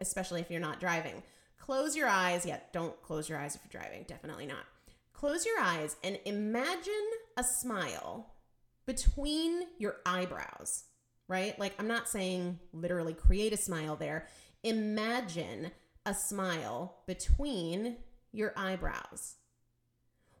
especially 0.00 0.40
if 0.40 0.50
you're 0.50 0.60
not 0.60 0.80
driving, 0.80 1.22
close 1.58 1.96
your 1.96 2.08
eyes. 2.08 2.44
Yeah, 2.44 2.58
don't 2.72 3.00
close 3.02 3.28
your 3.28 3.38
eyes 3.38 3.54
if 3.54 3.62
you're 3.64 3.80
driving. 3.80 4.04
Definitely 4.06 4.46
not 4.46 4.64
Close 5.18 5.44
your 5.44 5.58
eyes 5.58 5.96
and 6.04 6.16
imagine 6.26 6.92
a 7.38 7.44
smile 7.44 8.34
between 8.84 9.62
your 9.78 9.96
eyebrows, 10.04 10.84
right? 11.28 11.58
Like, 11.58 11.72
I'm 11.78 11.86
not 11.86 12.08
saying 12.08 12.58
literally 12.72 13.14
create 13.14 13.52
a 13.52 13.56
smile 13.56 13.94
there. 13.96 14.26
Imagine 14.64 15.70
a 16.04 16.14
smile 16.14 17.02
between 17.06 17.98
your 18.32 18.52
eyebrows. 18.56 19.36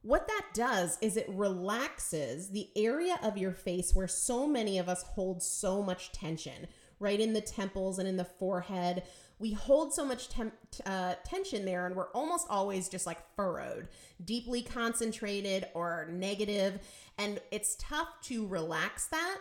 What 0.02 0.26
that 0.26 0.46
does 0.54 0.98
is 1.00 1.16
it 1.16 1.28
relaxes 1.28 2.50
the 2.50 2.68
area 2.76 3.18
of 3.22 3.38
your 3.38 3.52
face 3.52 3.94
where 3.94 4.08
so 4.08 4.46
many 4.46 4.78
of 4.78 4.88
us 4.88 5.02
hold 5.02 5.42
so 5.42 5.82
much 5.82 6.12
tension, 6.12 6.66
right 6.98 7.20
in 7.20 7.32
the 7.32 7.40
temples 7.40 7.98
and 7.98 8.08
in 8.08 8.16
the 8.16 8.24
forehead 8.24 9.04
we 9.38 9.52
hold 9.52 9.92
so 9.92 10.04
much 10.04 10.28
temp- 10.28 10.54
uh, 10.84 11.14
tension 11.24 11.64
there 11.64 11.86
and 11.86 11.94
we're 11.94 12.10
almost 12.12 12.46
always 12.50 12.88
just 12.88 13.06
like 13.06 13.18
furrowed, 13.36 13.88
deeply 14.24 14.62
concentrated 14.62 15.66
or 15.74 16.08
negative, 16.10 16.80
And 17.16 17.40
it's 17.50 17.76
tough 17.76 18.08
to 18.24 18.46
relax 18.46 19.06
that. 19.06 19.38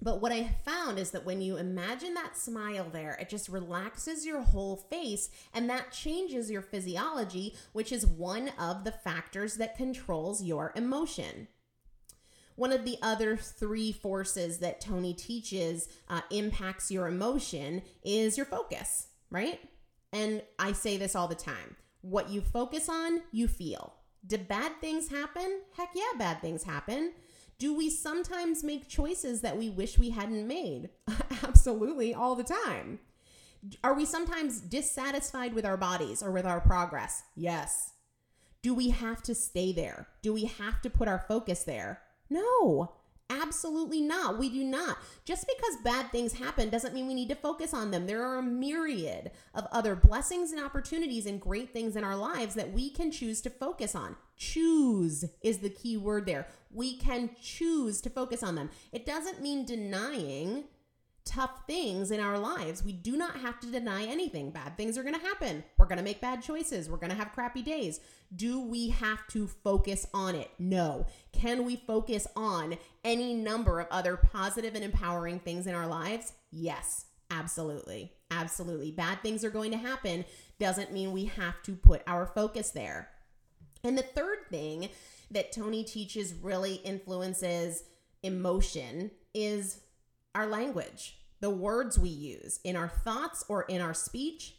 But 0.00 0.20
what 0.20 0.32
I 0.32 0.56
found 0.64 0.98
is 0.98 1.12
that 1.12 1.24
when 1.24 1.40
you 1.40 1.56
imagine 1.56 2.14
that 2.14 2.36
smile 2.36 2.88
there, 2.92 3.16
it 3.20 3.28
just 3.28 3.48
relaxes 3.48 4.26
your 4.26 4.42
whole 4.42 4.76
face 4.76 5.30
and 5.52 5.70
that 5.70 5.92
changes 5.92 6.50
your 6.50 6.62
physiology, 6.62 7.54
which 7.72 7.92
is 7.92 8.06
one 8.06 8.50
of 8.58 8.84
the 8.84 8.92
factors 8.92 9.54
that 9.56 9.76
controls 9.76 10.42
your 10.42 10.72
emotion. 10.74 11.48
One 12.56 12.72
of 12.72 12.84
the 12.84 12.98
other 13.02 13.36
three 13.36 13.92
forces 13.92 14.58
that 14.58 14.80
Tony 14.80 15.14
teaches 15.14 15.88
uh, 16.08 16.20
impacts 16.30 16.90
your 16.90 17.06
emotion 17.06 17.82
is 18.02 18.36
your 18.36 18.46
focus 18.46 19.08
right? 19.34 19.60
And 20.12 20.42
I 20.58 20.72
say 20.72 20.96
this 20.96 21.16
all 21.16 21.28
the 21.28 21.34
time 21.34 21.76
what 22.00 22.28
you 22.28 22.40
focus 22.40 22.88
on, 22.88 23.22
you 23.32 23.48
feel. 23.48 23.94
Do 24.26 24.38
bad 24.38 24.72
things 24.80 25.08
happen? 25.08 25.60
Heck 25.76 25.90
yeah, 25.94 26.18
bad 26.18 26.40
things 26.40 26.62
happen. 26.62 27.12
Do 27.58 27.74
we 27.74 27.88
sometimes 27.88 28.62
make 28.62 28.88
choices 28.88 29.40
that 29.40 29.56
we 29.56 29.70
wish 29.70 29.98
we 29.98 30.10
hadn't 30.10 30.46
made? 30.46 30.90
Absolutely, 31.42 32.14
all 32.14 32.34
the 32.34 32.44
time. 32.44 33.00
Are 33.82 33.94
we 33.94 34.04
sometimes 34.04 34.60
dissatisfied 34.60 35.54
with 35.54 35.64
our 35.64 35.76
bodies 35.76 36.22
or 36.22 36.30
with 36.30 36.44
our 36.44 36.60
progress? 36.60 37.22
Yes. 37.34 37.92
Do 38.62 38.74
we 38.74 38.90
have 38.90 39.22
to 39.22 39.34
stay 39.34 39.72
there? 39.72 40.08
Do 40.22 40.32
we 40.32 40.44
have 40.44 40.82
to 40.82 40.90
put 40.90 41.08
our 41.08 41.24
focus 41.26 41.64
there? 41.64 42.00
No. 42.28 42.92
Absolutely 43.40 44.00
not. 44.00 44.38
We 44.38 44.48
do 44.50 44.64
not. 44.64 44.98
Just 45.24 45.46
because 45.46 45.82
bad 45.82 46.10
things 46.10 46.34
happen 46.34 46.68
doesn't 46.68 46.94
mean 46.94 47.06
we 47.06 47.14
need 47.14 47.28
to 47.30 47.34
focus 47.34 47.72
on 47.74 47.90
them. 47.90 48.06
There 48.06 48.24
are 48.24 48.38
a 48.38 48.42
myriad 48.42 49.30
of 49.54 49.66
other 49.72 49.94
blessings 49.96 50.52
and 50.52 50.62
opportunities 50.62 51.26
and 51.26 51.40
great 51.40 51.72
things 51.72 51.96
in 51.96 52.04
our 52.04 52.16
lives 52.16 52.54
that 52.54 52.72
we 52.72 52.90
can 52.90 53.10
choose 53.10 53.40
to 53.42 53.50
focus 53.50 53.94
on. 53.94 54.16
Choose 54.36 55.24
is 55.42 55.58
the 55.58 55.70
key 55.70 55.96
word 55.96 56.26
there. 56.26 56.46
We 56.70 56.96
can 56.96 57.30
choose 57.40 58.00
to 58.02 58.10
focus 58.10 58.42
on 58.42 58.54
them. 58.54 58.70
It 58.92 59.06
doesn't 59.06 59.42
mean 59.42 59.64
denying 59.64 60.64
tough 61.24 61.66
things 61.66 62.10
in 62.10 62.20
our 62.20 62.38
lives. 62.38 62.84
We 62.84 62.92
do 62.92 63.16
not 63.16 63.36
have 63.40 63.58
to 63.60 63.70
deny 63.70 64.04
anything. 64.04 64.50
Bad 64.50 64.76
things 64.76 64.98
are 64.98 65.02
going 65.02 65.14
to 65.14 65.26
happen. 65.26 65.64
We're 65.76 65.86
going 65.86 65.98
to 65.98 66.04
make 66.04 66.20
bad 66.20 66.42
choices. 66.42 66.88
We're 66.88 66.98
going 66.98 67.10
to 67.10 67.16
have 67.16 67.32
crappy 67.32 67.62
days. 67.62 68.00
Do 68.34 68.60
we 68.60 68.90
have 68.90 69.26
to 69.28 69.46
focus 69.46 70.06
on 70.12 70.34
it? 70.34 70.50
No. 70.58 71.06
Can 71.32 71.64
we 71.64 71.76
focus 71.76 72.26
on 72.36 72.76
any 73.04 73.34
number 73.34 73.80
of 73.80 73.88
other 73.90 74.16
positive 74.16 74.74
and 74.74 74.84
empowering 74.84 75.40
things 75.40 75.66
in 75.66 75.74
our 75.74 75.86
lives? 75.86 76.34
Yes, 76.50 77.06
absolutely. 77.30 78.12
Absolutely. 78.30 78.90
Bad 78.90 79.22
things 79.22 79.44
are 79.44 79.50
going 79.50 79.70
to 79.70 79.78
happen 79.78 80.24
doesn't 80.58 80.92
mean 80.92 81.12
we 81.12 81.26
have 81.26 81.62
to 81.62 81.72
put 81.74 82.02
our 82.06 82.26
focus 82.26 82.70
there. 82.70 83.08
And 83.82 83.96
the 83.96 84.02
third 84.02 84.38
thing 84.50 84.88
that 85.30 85.52
Tony 85.52 85.84
teaches 85.84 86.34
really 86.34 86.74
influences 86.76 87.84
emotion 88.22 89.10
is 89.34 89.80
our 90.34 90.46
language, 90.46 91.18
the 91.40 91.50
words 91.50 91.98
we 91.98 92.08
use 92.08 92.60
in 92.64 92.76
our 92.76 92.88
thoughts 92.88 93.44
or 93.48 93.62
in 93.62 93.80
our 93.80 93.94
speech. 93.94 94.56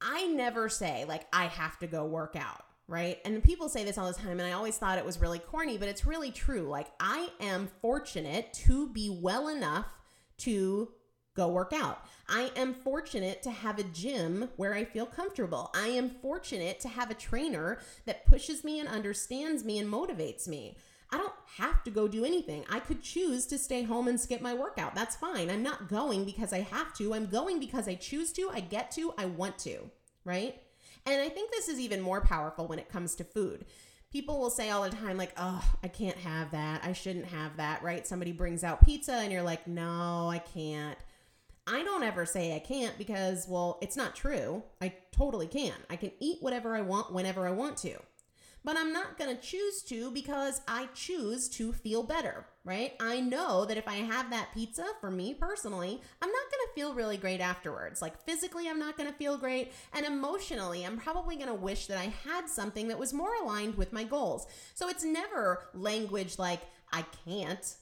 I 0.00 0.26
never 0.26 0.68
say, 0.68 1.04
like, 1.06 1.26
I 1.32 1.46
have 1.46 1.78
to 1.80 1.86
go 1.86 2.04
work 2.04 2.36
out, 2.36 2.64
right? 2.86 3.18
And 3.24 3.42
people 3.42 3.68
say 3.68 3.84
this 3.84 3.98
all 3.98 4.06
the 4.06 4.18
time, 4.18 4.38
and 4.38 4.48
I 4.48 4.52
always 4.52 4.76
thought 4.76 4.98
it 4.98 5.04
was 5.04 5.20
really 5.20 5.40
corny, 5.40 5.76
but 5.76 5.88
it's 5.88 6.06
really 6.06 6.30
true. 6.30 6.68
Like, 6.68 6.88
I 7.00 7.30
am 7.40 7.68
fortunate 7.82 8.52
to 8.64 8.88
be 8.90 9.10
well 9.10 9.48
enough 9.48 9.86
to 10.38 10.92
go 11.34 11.48
work 11.48 11.72
out. 11.72 12.04
I 12.28 12.50
am 12.56 12.74
fortunate 12.74 13.42
to 13.44 13.50
have 13.50 13.78
a 13.78 13.84
gym 13.84 14.48
where 14.56 14.74
I 14.74 14.84
feel 14.84 15.06
comfortable. 15.06 15.70
I 15.74 15.88
am 15.88 16.10
fortunate 16.10 16.80
to 16.80 16.88
have 16.88 17.10
a 17.10 17.14
trainer 17.14 17.78
that 18.06 18.26
pushes 18.26 18.64
me 18.64 18.80
and 18.80 18.88
understands 18.88 19.64
me 19.64 19.78
and 19.78 19.90
motivates 19.90 20.48
me. 20.48 20.76
I 21.10 21.16
don't 21.16 21.32
have 21.56 21.82
to 21.84 21.90
go 21.90 22.06
do 22.06 22.24
anything. 22.24 22.64
I 22.70 22.80
could 22.80 23.02
choose 23.02 23.46
to 23.46 23.58
stay 23.58 23.82
home 23.82 24.08
and 24.08 24.20
skip 24.20 24.40
my 24.40 24.54
workout. 24.54 24.94
That's 24.94 25.16
fine. 25.16 25.50
I'm 25.50 25.62
not 25.62 25.88
going 25.88 26.24
because 26.24 26.52
I 26.52 26.60
have 26.60 26.92
to. 26.94 27.14
I'm 27.14 27.26
going 27.26 27.58
because 27.58 27.88
I 27.88 27.94
choose 27.94 28.32
to, 28.32 28.50
I 28.52 28.60
get 28.60 28.90
to, 28.92 29.14
I 29.16 29.24
want 29.24 29.58
to, 29.60 29.90
right? 30.24 30.60
And 31.06 31.20
I 31.20 31.30
think 31.30 31.50
this 31.50 31.68
is 31.68 31.80
even 31.80 32.02
more 32.02 32.20
powerful 32.20 32.66
when 32.66 32.78
it 32.78 32.90
comes 32.90 33.14
to 33.16 33.24
food. 33.24 33.64
People 34.12 34.38
will 34.38 34.50
say 34.50 34.70
all 34.70 34.82
the 34.82 34.90
time, 34.90 35.16
like, 35.16 35.32
oh, 35.36 35.62
I 35.82 35.88
can't 35.88 36.16
have 36.18 36.50
that. 36.50 36.82
I 36.84 36.92
shouldn't 36.92 37.26
have 37.26 37.56
that, 37.56 37.82
right? 37.82 38.06
Somebody 38.06 38.32
brings 38.32 38.64
out 38.64 38.84
pizza 38.84 39.12
and 39.12 39.32
you're 39.32 39.42
like, 39.42 39.66
no, 39.66 40.28
I 40.30 40.38
can't. 40.38 40.98
I 41.66 41.82
don't 41.82 42.02
ever 42.02 42.24
say 42.24 42.54
I 42.54 42.58
can't 42.58 42.96
because, 42.96 43.46
well, 43.48 43.78
it's 43.82 43.96
not 43.96 44.14
true. 44.14 44.62
I 44.80 44.94
totally 45.12 45.46
can. 45.46 45.74
I 45.90 45.96
can 45.96 46.12
eat 46.20 46.38
whatever 46.40 46.74
I 46.74 46.80
want 46.80 47.12
whenever 47.12 47.46
I 47.46 47.50
want 47.50 47.76
to 47.78 47.98
but 48.64 48.76
I'm 48.76 48.92
not 48.92 49.18
going 49.18 49.34
to 49.34 49.42
choose 49.42 49.82
to 49.84 50.10
because 50.10 50.60
I 50.68 50.88
choose 50.94 51.48
to 51.50 51.72
feel 51.72 52.02
better, 52.02 52.46
right? 52.64 52.94
I 53.00 53.20
know 53.20 53.64
that 53.64 53.76
if 53.76 53.88
I 53.88 53.96
have 53.96 54.30
that 54.30 54.52
pizza, 54.52 54.84
for 55.00 55.10
me 55.10 55.34
personally, 55.34 56.00
I'm 56.22 56.30
not 56.30 56.50
going 56.50 56.66
to 56.66 56.74
feel 56.74 56.94
really 56.94 57.16
great 57.16 57.40
afterwards. 57.40 58.02
Like 58.02 58.22
physically, 58.24 58.68
I'm 58.68 58.78
not 58.78 58.96
going 58.96 59.08
to 59.08 59.16
feel 59.16 59.38
great. 59.38 59.72
And 59.92 60.04
emotionally, 60.04 60.84
I'm 60.84 60.98
probably 60.98 61.36
going 61.36 61.48
to 61.48 61.54
wish 61.54 61.86
that 61.86 61.98
I 61.98 62.12
had 62.28 62.48
something 62.48 62.88
that 62.88 62.98
was 62.98 63.12
more 63.12 63.34
aligned 63.42 63.76
with 63.76 63.92
my 63.92 64.04
goals. 64.04 64.46
So 64.74 64.88
it's 64.88 65.04
never 65.04 65.68
language 65.74 66.38
like, 66.38 66.60
I 66.92 67.04
can't 67.24 67.74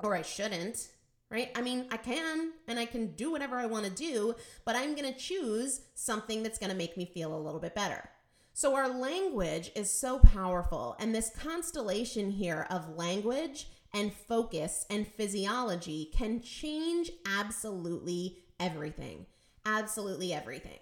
or 0.00 0.16
I 0.16 0.22
shouldn't 0.22 0.88
right? 1.32 1.50
I 1.56 1.62
mean, 1.62 1.86
I 1.90 1.96
can 1.96 2.52
and 2.68 2.78
I 2.78 2.84
can 2.84 3.12
do 3.12 3.32
whatever 3.32 3.56
I 3.56 3.64
want 3.64 3.86
to 3.86 3.90
do, 3.90 4.34
but 4.66 4.76
I'm 4.76 4.94
going 4.94 5.10
to 5.10 5.18
choose 5.18 5.80
something 5.94 6.42
that's 6.42 6.58
going 6.58 6.70
to 6.70 6.76
make 6.76 6.96
me 6.98 7.06
feel 7.06 7.34
a 7.34 7.40
little 7.40 7.58
bit 7.58 7.74
better. 7.74 8.10
So, 8.54 8.74
our 8.76 8.88
language 8.88 9.70
is 9.74 9.90
so 9.90 10.18
powerful, 10.18 10.94
and 11.00 11.14
this 11.14 11.30
constellation 11.30 12.30
here 12.30 12.66
of 12.68 12.96
language 12.96 13.68
and 13.94 14.12
focus 14.12 14.84
and 14.90 15.06
physiology 15.06 16.10
can 16.14 16.42
change 16.42 17.10
absolutely 17.26 18.38
everything. 18.60 19.26
Absolutely 19.64 20.32
everything. 20.34 20.80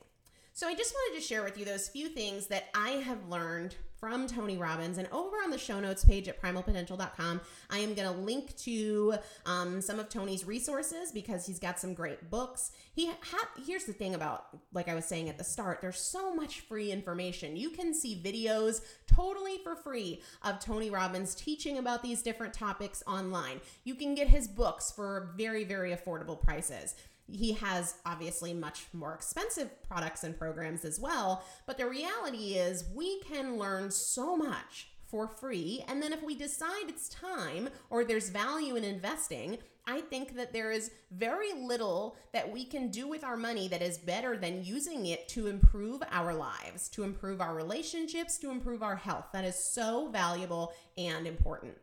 So, 0.61 0.69
I 0.69 0.75
just 0.75 0.93
wanted 0.93 1.19
to 1.19 1.27
share 1.27 1.43
with 1.43 1.57
you 1.57 1.65
those 1.65 1.89
few 1.89 2.11
things 2.11 2.49
that 2.49 2.65
I 2.75 2.91
have 2.91 3.31
learned 3.31 3.77
from 3.97 4.27
Tony 4.27 4.59
Robbins. 4.59 4.99
And 4.99 5.09
over 5.11 5.39
on 5.39 5.51
the 5.51 5.57
show 5.57 5.81
notes 5.81 6.05
page 6.05 6.29
at 6.29 6.39
primalpotential.com, 6.41 7.41
I 7.71 7.79
am 7.79 7.95
going 7.95 8.13
to 8.13 8.21
link 8.21 8.55
to 8.59 9.15
um, 9.47 9.81
some 9.81 9.99
of 9.99 10.11
Tony's 10.11 10.45
resources 10.45 11.13
because 11.13 11.47
he's 11.47 11.59
got 11.59 11.79
some 11.79 11.95
great 11.95 12.29
books. 12.31 12.73
He 12.93 13.07
ha- 13.07 13.49
here's 13.67 13.85
the 13.85 13.95
thing 13.95 14.15
about, 14.15 14.49
like 14.75 14.89
I 14.89 14.95
was 14.95 15.07
saying 15.07 15.31
at 15.31 15.39
the 15.39 15.45
start, 15.45 15.81
there's 15.81 15.99
so 15.99 16.35
much 16.35 16.61
free 16.61 16.93
information. 16.93 17.57
You 17.57 17.71
can 17.71 17.95
see 17.95 18.21
videos 18.23 18.83
totally 19.07 19.61
for 19.65 19.77
free 19.77 20.21
of 20.43 20.61
Tony 20.61 20.91
Robbins 20.91 21.35
teaching 21.35 21.79
about 21.79 22.03
these 22.03 22.21
different 22.21 22.53
topics 22.53 23.03
online. 23.07 23.63
You 23.85 23.95
can 23.95 24.15
get 24.15 24.29
his 24.29 24.47
books 24.47 24.93
for 24.93 25.33
very, 25.39 25.65
very 25.65 25.97
affordable 25.97 26.39
prices. 26.39 26.97
He 27.33 27.53
has 27.53 27.95
obviously 28.05 28.53
much 28.55 28.87
more 28.93 29.15
expensive 29.15 29.71
products 29.83 30.25
and 30.25 30.39
programs 30.39 30.85
as 30.85 30.99
well, 30.99 31.45
but 31.67 31.79
the 31.79 31.89
reality 31.89 32.55
is 32.55 32.85
we 32.95 33.21
can 33.21 33.57
learn 33.57 33.91
so 33.91 34.37
much 34.37 34.89
for 35.11 35.27
free. 35.27 35.85
And 35.89 36.03
then 36.03 36.13
if 36.13 36.23
we 36.23 36.37
decide 36.37 36.89
it's 36.89 37.09
time 37.09 37.69
or 37.91 38.05
there's 38.05 38.31
value 38.31 38.77
in 38.77 38.85
investing, 38.85 39.59
I 39.87 40.03
think 40.03 40.37
that 40.37 40.53
there 40.53 40.71
is 40.71 40.93
very 41.11 41.53
little 41.53 42.17
that 42.33 42.53
we 42.53 42.65
can 42.65 42.91
do 42.91 43.09
with 43.09 43.25
our 43.25 43.37
money 43.37 43.67
that 43.69 43.83
is 43.83 43.99
better 43.99 44.37
than 44.37 44.65
using 44.65 45.07
it 45.07 45.29
to 45.31 45.49
improve 45.49 46.03
our 46.13 46.33
lives, 46.33 46.89
to 46.91 47.03
improve 47.03 47.41
our 47.41 47.55
relationships, 47.55 48.39
to 48.39 48.51
improve 48.51 48.83
our 48.83 48.97
health. 48.97 49.27
That 49.33 49.45
is 49.45 49.57
so 49.57 50.09
valuable 50.09 50.73
and 50.97 51.27
important. 51.27 51.75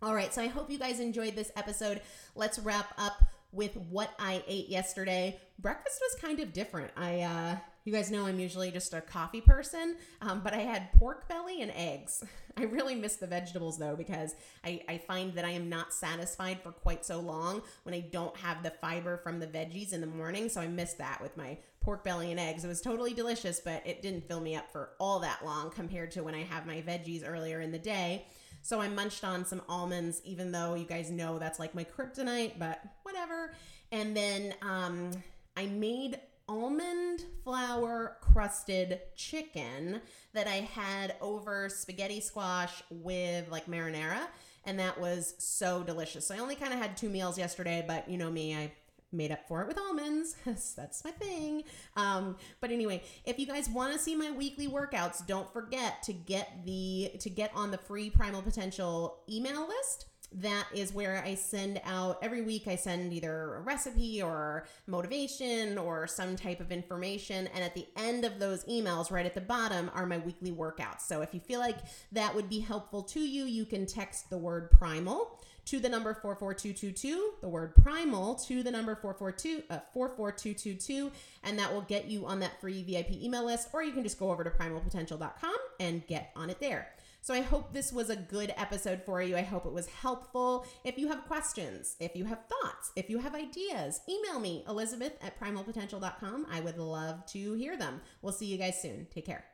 All 0.00 0.14
right, 0.14 0.32
so 0.32 0.42
I 0.42 0.46
hope 0.48 0.70
you 0.70 0.78
guys 0.78 1.00
enjoyed 1.00 1.34
this 1.34 1.52
episode. 1.56 2.00
Let's 2.34 2.58
wrap 2.58 2.94
up 2.98 3.24
with 3.54 3.76
what 3.76 4.10
I 4.18 4.42
ate 4.46 4.68
yesterday. 4.68 5.38
Breakfast 5.58 6.00
was 6.00 6.20
kind 6.20 6.40
of 6.40 6.52
different. 6.52 6.90
I, 6.96 7.20
uh, 7.20 7.56
you 7.84 7.92
guys 7.92 8.10
know 8.10 8.26
I'm 8.26 8.40
usually 8.40 8.70
just 8.70 8.94
a 8.94 9.00
coffee 9.02 9.42
person, 9.42 9.96
um, 10.22 10.40
but 10.42 10.54
I 10.54 10.58
had 10.58 10.90
pork 10.94 11.28
belly 11.28 11.60
and 11.60 11.70
eggs. 11.74 12.24
I 12.56 12.62
really 12.62 12.94
miss 12.94 13.16
the 13.16 13.26
vegetables 13.26 13.78
though 13.78 13.94
because 13.94 14.34
I, 14.64 14.82
I 14.88 14.98
find 14.98 15.34
that 15.34 15.44
I 15.44 15.50
am 15.50 15.68
not 15.68 15.92
satisfied 15.92 16.60
for 16.62 16.72
quite 16.72 17.04
so 17.04 17.20
long 17.20 17.62
when 17.82 17.94
I 17.94 18.00
don't 18.00 18.36
have 18.38 18.62
the 18.62 18.70
fiber 18.70 19.18
from 19.18 19.38
the 19.38 19.46
veggies 19.46 19.92
in 19.92 20.00
the 20.00 20.06
morning. 20.06 20.48
So 20.48 20.60
I 20.60 20.66
missed 20.66 20.98
that 20.98 21.20
with 21.20 21.36
my 21.36 21.58
pork 21.80 22.02
belly 22.02 22.30
and 22.30 22.40
eggs. 22.40 22.64
It 22.64 22.68
was 22.68 22.80
totally 22.80 23.12
delicious, 23.12 23.60
but 23.60 23.86
it 23.86 24.00
didn't 24.00 24.26
fill 24.26 24.40
me 24.40 24.56
up 24.56 24.72
for 24.72 24.90
all 24.98 25.18
that 25.20 25.44
long 25.44 25.70
compared 25.70 26.10
to 26.12 26.22
when 26.22 26.34
I 26.34 26.42
have 26.42 26.66
my 26.66 26.80
veggies 26.80 27.22
earlier 27.26 27.60
in 27.60 27.70
the 27.70 27.78
day. 27.78 28.26
So 28.64 28.80
I 28.80 28.88
munched 28.88 29.24
on 29.24 29.44
some 29.44 29.60
almonds, 29.68 30.22
even 30.24 30.50
though 30.50 30.74
you 30.74 30.86
guys 30.86 31.10
know 31.10 31.38
that's 31.38 31.58
like 31.58 31.74
my 31.74 31.84
kryptonite, 31.84 32.58
but 32.58 32.80
whatever. 33.02 33.52
And 33.92 34.16
then 34.16 34.54
um, 34.62 35.10
I 35.54 35.66
made 35.66 36.18
almond 36.48 37.26
flour 37.44 38.16
crusted 38.22 39.00
chicken 39.16 40.00
that 40.32 40.46
I 40.46 40.66
had 40.74 41.14
over 41.20 41.68
spaghetti 41.68 42.22
squash 42.22 42.82
with 42.88 43.50
like 43.50 43.66
marinara. 43.66 44.28
And 44.64 44.78
that 44.78 44.98
was 44.98 45.34
so 45.36 45.82
delicious. 45.82 46.26
So 46.26 46.34
I 46.34 46.38
only 46.38 46.54
kind 46.54 46.72
of 46.72 46.78
had 46.78 46.96
two 46.96 47.10
meals 47.10 47.36
yesterday, 47.36 47.84
but 47.86 48.08
you 48.08 48.16
know 48.16 48.30
me, 48.30 48.56
I 48.56 48.72
made 49.14 49.32
up 49.32 49.46
for 49.48 49.62
it 49.62 49.68
with 49.68 49.78
almonds. 49.78 50.36
That's 50.44 51.04
my 51.04 51.10
thing. 51.10 51.64
Um, 51.96 52.36
but 52.60 52.70
anyway, 52.70 53.02
if 53.24 53.38
you 53.38 53.46
guys 53.46 53.68
want 53.68 53.92
to 53.92 53.98
see 53.98 54.14
my 54.14 54.30
weekly 54.30 54.68
workouts, 54.68 55.26
don't 55.26 55.50
forget 55.52 56.02
to 56.04 56.12
get 56.12 56.64
the 56.64 57.12
to 57.20 57.30
get 57.30 57.50
on 57.54 57.70
the 57.70 57.78
free 57.78 58.10
Primal 58.10 58.42
Potential 58.42 59.18
email 59.28 59.66
list. 59.66 60.06
That 60.36 60.66
is 60.74 60.92
where 60.92 61.22
I 61.24 61.36
send 61.36 61.80
out 61.84 62.18
every 62.20 62.42
week. 62.42 62.66
I 62.66 62.74
send 62.74 63.12
either 63.12 63.54
a 63.54 63.60
recipe 63.60 64.20
or 64.20 64.66
motivation 64.88 65.78
or 65.78 66.08
some 66.08 66.34
type 66.34 66.60
of 66.60 66.72
information. 66.72 67.48
And 67.54 67.62
at 67.62 67.74
the 67.74 67.86
end 67.96 68.24
of 68.24 68.40
those 68.40 68.64
emails, 68.64 69.12
right 69.12 69.26
at 69.26 69.34
the 69.34 69.40
bottom, 69.40 69.92
are 69.94 70.06
my 70.06 70.18
weekly 70.18 70.50
workouts. 70.50 71.02
So 71.02 71.20
if 71.22 71.34
you 71.34 71.40
feel 71.40 71.60
like 71.60 71.76
that 72.10 72.34
would 72.34 72.48
be 72.48 72.58
helpful 72.58 73.02
to 73.02 73.20
you, 73.20 73.44
you 73.44 73.64
can 73.64 73.86
text 73.86 74.28
the 74.28 74.38
word 74.38 74.72
primal 74.72 75.40
to 75.66 75.80
the 75.80 75.88
number 75.88 76.14
44222, 76.14 77.34
the 77.40 77.48
word 77.48 77.74
primal 77.76 78.34
to 78.36 78.62
the 78.62 78.70
number 78.70 78.94
442 78.94 79.64
uh, 79.70 79.80
44222 79.92 81.10
and 81.42 81.58
that 81.58 81.72
will 81.72 81.82
get 81.82 82.06
you 82.06 82.26
on 82.26 82.40
that 82.40 82.60
free 82.60 82.82
VIP 82.82 83.12
email 83.22 83.44
list 83.44 83.68
or 83.72 83.82
you 83.82 83.92
can 83.92 84.02
just 84.02 84.18
go 84.18 84.30
over 84.30 84.44
to 84.44 84.50
primalpotential.com 84.50 85.56
and 85.80 86.06
get 86.06 86.30
on 86.36 86.50
it 86.50 86.60
there. 86.60 86.88
So 87.24 87.32
I 87.32 87.40
hope 87.40 87.72
this 87.72 87.90
was 87.90 88.10
a 88.10 88.16
good 88.16 88.52
episode 88.54 89.00
for 89.06 89.22
you. 89.22 89.34
I 89.34 89.40
hope 89.40 89.64
it 89.64 89.72
was 89.72 89.86
helpful. 89.86 90.66
If 90.84 90.98
you 90.98 91.08
have 91.08 91.24
questions, 91.26 91.96
if 91.98 92.14
you 92.14 92.26
have 92.26 92.40
thoughts, 92.46 92.92
if 92.96 93.08
you 93.08 93.16
have 93.18 93.34
ideas, 93.34 94.00
email 94.06 94.38
me, 94.38 94.62
Elizabeth 94.68 95.14
at 95.22 95.40
primalpotential.com. 95.40 96.46
I 96.50 96.60
would 96.60 96.76
love 96.76 97.24
to 97.28 97.54
hear 97.54 97.78
them. 97.78 98.02
We'll 98.20 98.34
see 98.34 98.44
you 98.44 98.58
guys 98.58 98.78
soon. 98.82 99.06
Take 99.10 99.24
care. 99.24 99.53